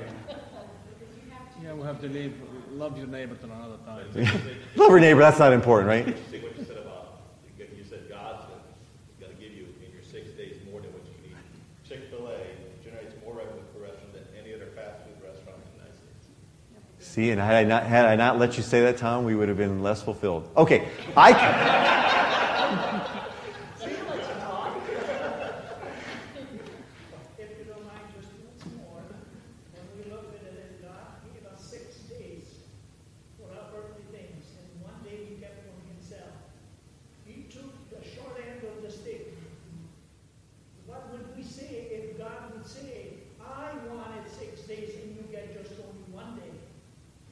[1.63, 2.35] Yeah, we'll have to leave,
[2.73, 4.07] love your neighbor to another time.
[4.75, 6.05] Love your neighbor, that's not important, right?
[6.31, 8.47] See what you said about, you get- you said God's
[9.21, 11.37] going to give you in your six days more than what you need.
[11.89, 12.41] Chick-fil-A
[12.83, 16.25] generates more revenue per restaurant than any other fast food restaurant in the United States.
[17.13, 19.49] See, and had I not had I not let you say that, Tom, we would
[19.49, 20.49] have been less fulfilled.
[20.57, 21.33] Okay, I.
[27.37, 29.05] If you don't mind, just once more,
[29.77, 32.49] when we look at it, and God gave us six days
[33.37, 36.33] for our earthly things, and one day he kept for himself.
[37.27, 39.37] He took the short end of the stick.
[40.87, 45.53] What would we say if God would say, I wanted six days and you get
[45.53, 46.49] just only one day?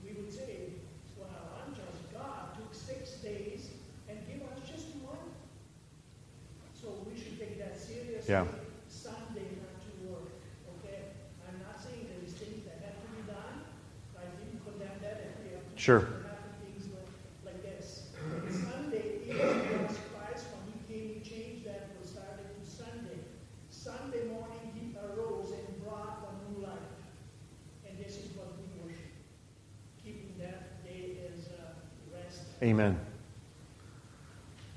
[0.03, 0.73] We would say,
[1.19, 1.29] well,
[1.63, 3.69] unjust God took six days
[4.09, 5.31] and gave us just one.
[6.75, 8.27] So we should take that seriously.
[8.27, 8.47] Yeah.
[8.89, 10.33] Sunday not to work,
[10.81, 11.15] okay?
[11.47, 13.63] I'm not saying there's things that have to be done.
[14.19, 15.79] I didn't condemn that if they have to.
[15.79, 16.01] Sure.
[16.01, 18.11] there have to be things like, like this.
[18.51, 23.21] Sunday is Jesus Christ, when he came, he changed that from Saturday to Sunday.
[23.71, 26.91] Sunday morning, he arose and brought a new life.
[27.87, 29.13] And this is what we worship.
[30.05, 31.75] Keeping that day as uh,
[32.15, 32.43] rest.
[32.63, 32.99] Amen.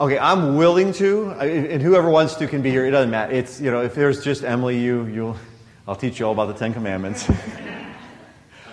[0.04, 2.86] Okay, I'm willing to, and whoever wants to can be here.
[2.86, 3.32] It doesn't matter.
[3.32, 5.38] It's you know, if there's just Emily, you, you'll,
[5.88, 7.26] I'll teach you all about the Ten Commandments.